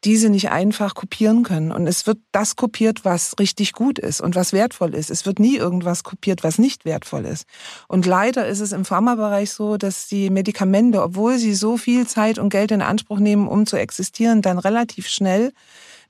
diese 0.03 0.29
nicht 0.29 0.49
einfach 0.49 0.95
kopieren 0.95 1.43
können. 1.43 1.71
Und 1.71 1.85
es 1.85 2.07
wird 2.07 2.17
das 2.31 2.55
kopiert, 2.55 3.05
was 3.05 3.35
richtig 3.39 3.73
gut 3.73 3.99
ist 3.99 4.19
und 4.19 4.35
was 4.35 4.51
wertvoll 4.51 4.95
ist. 4.95 5.11
Es 5.11 5.25
wird 5.25 5.39
nie 5.39 5.57
irgendwas 5.57 6.03
kopiert, 6.03 6.43
was 6.43 6.57
nicht 6.57 6.85
wertvoll 6.85 7.25
ist. 7.25 7.45
Und 7.87 8.05
leider 8.05 8.47
ist 8.47 8.61
es 8.61 8.71
im 8.71 8.83
Pharmabereich 8.83 9.51
so, 9.51 9.77
dass 9.77 10.07
die 10.07 10.29
Medikamente, 10.29 11.03
obwohl 11.03 11.37
sie 11.37 11.53
so 11.53 11.77
viel 11.77 12.07
Zeit 12.07 12.39
und 12.39 12.49
Geld 12.49 12.71
in 12.71 12.81
Anspruch 12.81 13.19
nehmen, 13.19 13.47
um 13.47 13.65
zu 13.67 13.77
existieren, 13.77 14.41
dann 14.41 14.57
relativ 14.57 15.07
schnell 15.07 15.53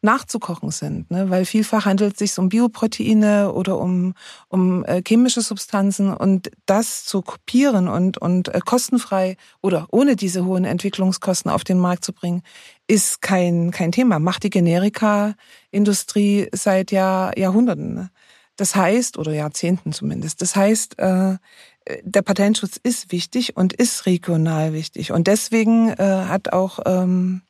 nachzukochen 0.01 0.71
sind, 0.71 1.11
ne? 1.11 1.29
weil 1.29 1.45
vielfach 1.45 1.85
handelt 1.85 2.13
es 2.13 2.19
sich 2.19 2.39
um 2.39 2.49
Bioproteine 2.49 3.53
oder 3.53 3.77
um, 3.77 4.13
um 4.47 4.83
äh, 4.85 5.01
chemische 5.07 5.41
Substanzen 5.41 6.13
und 6.13 6.49
das 6.65 7.05
zu 7.05 7.21
kopieren 7.21 7.87
und, 7.87 8.17
und 8.17 8.53
äh, 8.53 8.59
kostenfrei 8.65 9.37
oder 9.61 9.87
ohne 9.91 10.15
diese 10.15 10.45
hohen 10.45 10.65
Entwicklungskosten 10.65 11.51
auf 11.51 11.63
den 11.63 11.77
Markt 11.77 12.03
zu 12.03 12.13
bringen, 12.13 12.41
ist 12.87 13.21
kein, 13.21 13.71
kein 13.71 13.91
Thema. 13.91 14.19
Macht 14.19 14.43
die 14.43 14.49
Generika-Industrie 14.49 16.49
seit 16.51 16.91
Jahr, 16.91 17.37
Jahrhunderten. 17.37 17.93
Ne? 17.93 18.09
Das 18.55 18.75
heißt, 18.75 19.17
oder 19.17 19.33
Jahrzehnten 19.33 19.93
zumindest, 19.93 20.41
das 20.41 20.55
heißt, 20.55 20.99
äh, 20.99 21.37
der 22.03 22.21
Patentschutz 22.21 22.79
ist 22.81 23.11
wichtig 23.11 23.57
und 23.57 23.73
ist 23.73 24.05
regional 24.05 24.73
wichtig. 24.73 25.11
Und 25.11 25.27
deswegen 25.27 25.89
äh, 25.89 26.25
hat 26.27 26.53
auch 26.53 26.79
ähm, 26.85 27.41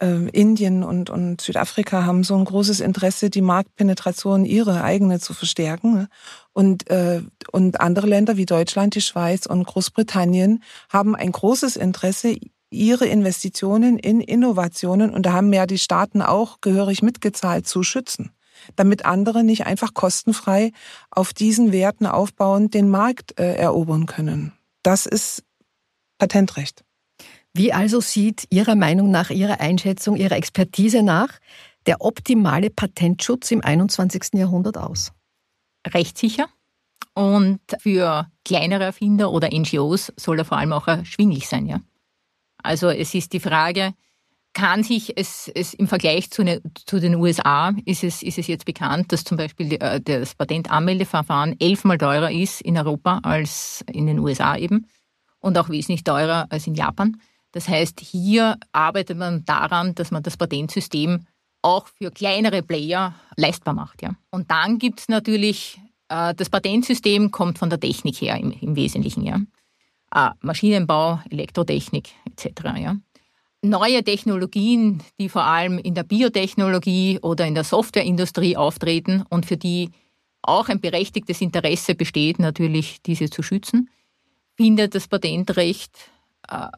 äh, 0.00 0.28
Indien 0.30 0.82
und, 0.82 1.10
und 1.10 1.40
Südafrika 1.40 2.04
haben 2.04 2.24
so 2.24 2.36
ein 2.36 2.44
großes 2.44 2.80
Interesse, 2.80 3.30
die 3.30 3.42
Marktpenetration 3.42 4.44
ihre 4.44 4.82
eigene 4.82 5.20
zu 5.20 5.34
verstärken. 5.34 5.94
Ne? 5.94 6.08
Und, 6.52 6.90
äh, 6.90 7.22
und 7.52 7.80
andere 7.80 8.06
Länder 8.06 8.36
wie 8.36 8.46
Deutschland, 8.46 8.94
die 8.94 9.00
Schweiz 9.00 9.46
und 9.46 9.64
Großbritannien 9.64 10.62
haben 10.88 11.14
ein 11.14 11.32
großes 11.32 11.76
Interesse, 11.76 12.36
ihre 12.70 13.06
Investitionen 13.06 13.98
in 13.98 14.20
Innovationen, 14.20 15.14
und 15.14 15.24
da 15.24 15.32
haben 15.32 15.52
ja 15.52 15.66
die 15.66 15.78
Staaten 15.78 16.22
auch 16.22 16.60
gehörig 16.60 17.02
mitgezahlt, 17.02 17.66
zu 17.66 17.82
schützen, 17.82 18.30
damit 18.76 19.06
andere 19.06 19.42
nicht 19.42 19.66
einfach 19.66 19.94
kostenfrei 19.94 20.72
auf 21.10 21.32
diesen 21.32 21.72
Werten 21.72 22.06
aufbauend 22.06 22.74
den 22.74 22.90
Markt 22.90 23.38
äh, 23.40 23.54
erobern 23.54 24.06
können. 24.06 24.52
Das 24.82 25.06
ist 25.06 25.44
Patentrecht. 26.18 26.84
Wie 27.58 27.72
also 27.72 28.00
sieht 28.00 28.46
Ihrer 28.50 28.76
Meinung 28.76 29.10
nach, 29.10 29.30
Ihrer 29.30 29.58
Einschätzung, 29.58 30.14
Ihrer 30.14 30.36
Expertise 30.36 31.02
nach 31.02 31.40
der 31.86 32.00
optimale 32.02 32.70
Patentschutz 32.70 33.50
im 33.50 33.64
21. 33.64 34.34
Jahrhundert 34.34 34.78
aus? 34.78 35.10
Rechtssicher. 35.84 36.46
Und 37.14 37.58
für 37.80 38.28
kleinere 38.44 38.84
Erfinder 38.84 39.32
oder 39.32 39.48
NGOs 39.50 40.12
soll 40.16 40.38
er 40.38 40.44
vor 40.44 40.58
allem 40.58 40.72
auch 40.72 40.86
erschwinglich 40.86 41.48
sein. 41.48 41.66
Ja? 41.66 41.80
Also 42.62 42.90
es 42.90 43.12
ist 43.12 43.32
die 43.32 43.40
Frage, 43.40 43.92
kann 44.52 44.84
sich 44.84 45.18
es, 45.18 45.50
es 45.52 45.74
im 45.74 45.88
Vergleich 45.88 46.30
zu, 46.30 46.44
ne, 46.44 46.62
zu, 46.86 47.00
den 47.00 47.16
USA 47.16 47.74
ist 47.84 48.04
es, 48.04 48.22
ist 48.22 48.38
es 48.38 48.46
jetzt 48.46 48.66
bekannt, 48.66 49.10
dass 49.10 49.24
zum 49.24 49.36
Beispiel 49.36 49.72
äh, 49.80 50.00
das 50.00 50.36
Patentanmeldeverfahren 50.36 51.56
elfmal 51.58 51.98
teurer 51.98 52.30
ist 52.30 52.60
in 52.60 52.78
Europa 52.78 53.18
als 53.24 53.84
in 53.90 54.06
den 54.06 54.20
USA 54.20 54.56
eben 54.56 54.86
und 55.40 55.58
auch 55.58 55.70
wesentlich 55.70 56.04
teurer 56.04 56.46
als 56.50 56.68
in 56.68 56.76
Japan. 56.76 57.16
Das 57.52 57.68
heißt, 57.68 58.00
hier 58.00 58.56
arbeitet 58.72 59.18
man 59.18 59.44
daran, 59.44 59.94
dass 59.94 60.10
man 60.10 60.22
das 60.22 60.36
Patentsystem 60.36 61.26
auch 61.62 61.88
für 61.88 62.10
kleinere 62.10 62.62
Player 62.62 63.14
leistbar 63.36 63.74
macht. 63.74 64.02
Ja. 64.02 64.14
Und 64.30 64.50
dann 64.50 64.78
gibt 64.78 65.00
es 65.00 65.08
natürlich, 65.08 65.78
äh, 66.08 66.34
das 66.34 66.50
Patentsystem 66.50 67.30
kommt 67.30 67.58
von 67.58 67.70
der 67.70 67.80
Technik 67.80 68.20
her 68.20 68.36
im, 68.36 68.52
im 68.52 68.76
Wesentlichen. 68.76 69.24
Ja. 69.24 69.40
Äh, 70.14 70.30
Maschinenbau, 70.40 71.20
Elektrotechnik 71.30 72.10
etc. 72.26 72.62
Ja. 72.76 72.96
Neue 73.62 74.04
Technologien, 74.04 75.02
die 75.18 75.28
vor 75.28 75.44
allem 75.44 75.78
in 75.78 75.94
der 75.94 76.04
Biotechnologie 76.04 77.18
oder 77.22 77.46
in 77.46 77.54
der 77.54 77.64
Softwareindustrie 77.64 78.56
auftreten 78.56 79.24
und 79.28 79.46
für 79.46 79.56
die 79.56 79.90
auch 80.42 80.68
ein 80.68 80.80
berechtigtes 80.80 81.40
Interesse 81.40 81.96
besteht, 81.96 82.38
natürlich 82.38 83.02
diese 83.02 83.28
zu 83.28 83.42
schützen, 83.42 83.90
findet 84.56 84.94
das 84.94 85.08
Patentrecht 85.08 85.92
äh, 86.48 86.68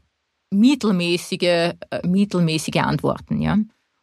mittelmäßige, 0.51 1.43
äh, 1.43 1.75
mittelmäßige 2.07 2.83
Antworten. 2.83 3.41
Ja? 3.41 3.59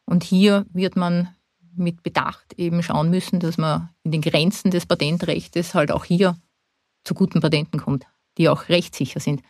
Und 0.06 0.24
hier 0.24 0.66
wird 0.74 0.96
man 0.96 1.30
mit 1.76 2.04
Bedacht 2.04 2.54
eben 2.58 2.82
schauen 2.82 3.10
müssen, 3.10 3.40
dass 3.40 3.58
man 3.58 3.90
in 4.04 4.12
den 4.12 4.22
Grenzen 4.22 4.72
des 4.72 4.86
Patentrechtes 4.86 5.76
halt 5.76 5.92
auch 5.92 6.06
hier 6.06 6.36
zu 7.04 7.14
guten 7.14 7.40
Patenten 7.40 7.80
kommt, 7.80 8.06
die 8.38 8.50
auch 8.50 8.70
rechtssicher 8.70 9.20
sind. 9.20 9.42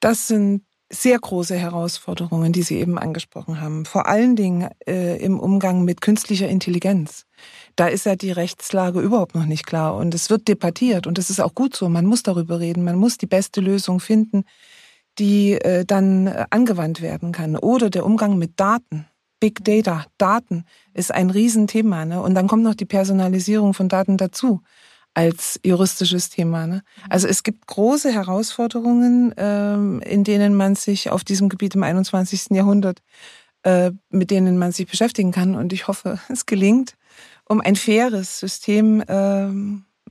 Das 0.00 0.26
sind 0.26 0.62
sehr 0.88 1.18
große 1.18 1.56
Herausforderungen, 1.56 2.52
die 2.52 2.62
Sie 2.62 2.76
eben 2.76 2.96
angesprochen 2.96 3.60
haben. 3.60 3.84
Vor 3.84 4.06
allen 4.06 4.36
Dingen 4.36 4.70
äh, 4.86 5.16
im 5.16 5.40
Umgang 5.40 5.84
mit 5.84 6.00
künstlicher 6.00 6.48
Intelligenz. 6.48 7.26
Da 7.74 7.88
ist 7.88 8.06
ja 8.06 8.14
die 8.14 8.30
Rechtslage 8.30 9.00
überhaupt 9.00 9.34
noch 9.34 9.46
nicht 9.46 9.66
klar 9.66 9.96
und 9.96 10.14
es 10.14 10.30
wird 10.30 10.46
debattiert 10.46 11.06
und 11.06 11.18
das 11.18 11.28
ist 11.28 11.40
auch 11.40 11.54
gut 11.54 11.74
so. 11.74 11.88
Man 11.88 12.06
muss 12.06 12.22
darüber 12.22 12.60
reden, 12.60 12.84
man 12.84 12.96
muss 12.96 13.18
die 13.18 13.26
beste 13.26 13.60
Lösung 13.60 13.98
finden, 13.98 14.44
die 15.18 15.52
äh, 15.52 15.84
dann 15.84 16.26
äh, 16.26 16.46
angewandt 16.50 17.02
werden 17.02 17.32
kann. 17.32 17.56
Oder 17.56 17.90
der 17.90 18.04
Umgang 18.04 18.38
mit 18.38 18.58
Daten. 18.58 19.06
Big 19.38 19.64
Data, 19.64 20.06
Daten 20.16 20.64
ist 20.94 21.12
ein 21.12 21.30
Riesenthema. 21.30 22.04
Ne? 22.06 22.20
Und 22.22 22.34
dann 22.34 22.48
kommt 22.48 22.62
noch 22.62 22.74
die 22.74 22.86
Personalisierung 22.86 23.74
von 23.74 23.88
Daten 23.88 24.16
dazu 24.16 24.62
als 25.12 25.60
juristisches 25.64 26.30
Thema. 26.30 26.66
Ne? 26.66 26.82
Also 27.08 27.26
es 27.26 27.42
gibt 27.42 27.66
große 27.66 28.12
Herausforderungen, 28.12 29.34
ähm, 29.36 30.00
in 30.00 30.24
denen 30.24 30.54
man 30.54 30.74
sich 30.74 31.10
auf 31.10 31.24
diesem 31.24 31.48
Gebiet 31.48 31.74
im 31.74 31.82
21. 31.82 32.48
Jahrhundert 32.50 33.02
äh, 33.66 33.90
mit 34.10 34.30
denen 34.30 34.58
man 34.58 34.70
sich 34.70 34.86
beschäftigen 34.86 35.32
kann. 35.32 35.56
Und 35.56 35.72
ich 35.72 35.88
hoffe, 35.88 36.20
es 36.28 36.46
gelingt, 36.46 36.94
um 37.48 37.60
ein 37.60 37.74
faires 37.74 38.38
System 38.38 39.00
äh, 39.00 39.48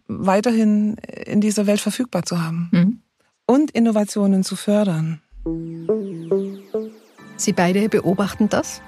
weiterhin 0.08 0.96
in 1.26 1.40
dieser 1.40 1.66
Welt 1.66 1.80
verfügbar 1.80 2.24
zu 2.24 2.44
haben 2.44 2.70
mhm. 2.72 3.02
Und 3.46 3.72
Innovationen 3.72 4.44
zu 4.44 4.56
fördern. 4.56 5.22
Sie 7.38 7.54
beide 7.54 7.90
beobachten 7.90 8.50
das? 8.50 8.82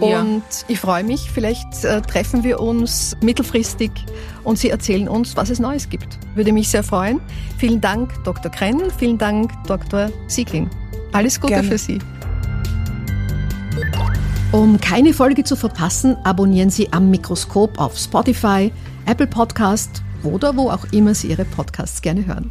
Ja. 0.00 0.20
Und 0.20 0.42
ich 0.68 0.80
freue 0.80 1.04
mich, 1.04 1.30
vielleicht 1.30 1.84
äh, 1.84 2.00
treffen 2.00 2.44
wir 2.44 2.60
uns 2.60 3.14
mittelfristig 3.20 3.90
und 4.42 4.58
Sie 4.58 4.70
erzählen 4.70 5.08
uns, 5.08 5.36
was 5.36 5.50
es 5.50 5.58
Neues 5.58 5.90
gibt. 5.90 6.18
Würde 6.34 6.52
mich 6.52 6.70
sehr 6.70 6.82
freuen. 6.82 7.20
Vielen 7.58 7.80
Dank, 7.80 8.12
Dr. 8.24 8.50
Krenn. 8.50 8.90
Vielen 8.96 9.18
Dank, 9.18 9.52
Dr. 9.66 10.10
Siegling. 10.28 10.70
Alles 11.12 11.38
Gute 11.38 11.54
Gerne. 11.54 11.68
für 11.68 11.78
Sie. 11.78 11.98
Um 14.52 14.80
keine 14.80 15.12
Folge 15.12 15.44
zu 15.44 15.56
verpassen, 15.56 16.16
abonnieren 16.24 16.70
Sie 16.70 16.90
am 16.92 17.10
Mikroskop 17.10 17.78
auf 17.78 17.98
Spotify, 17.98 18.72
Apple 19.06 19.26
Podcast 19.26 20.02
oder 20.24 20.56
wo 20.56 20.70
auch 20.70 20.86
immer 20.92 21.14
Sie 21.14 21.28
Ihre 21.28 21.44
Podcasts 21.44 22.00
gerne 22.00 22.26
hören. 22.26 22.50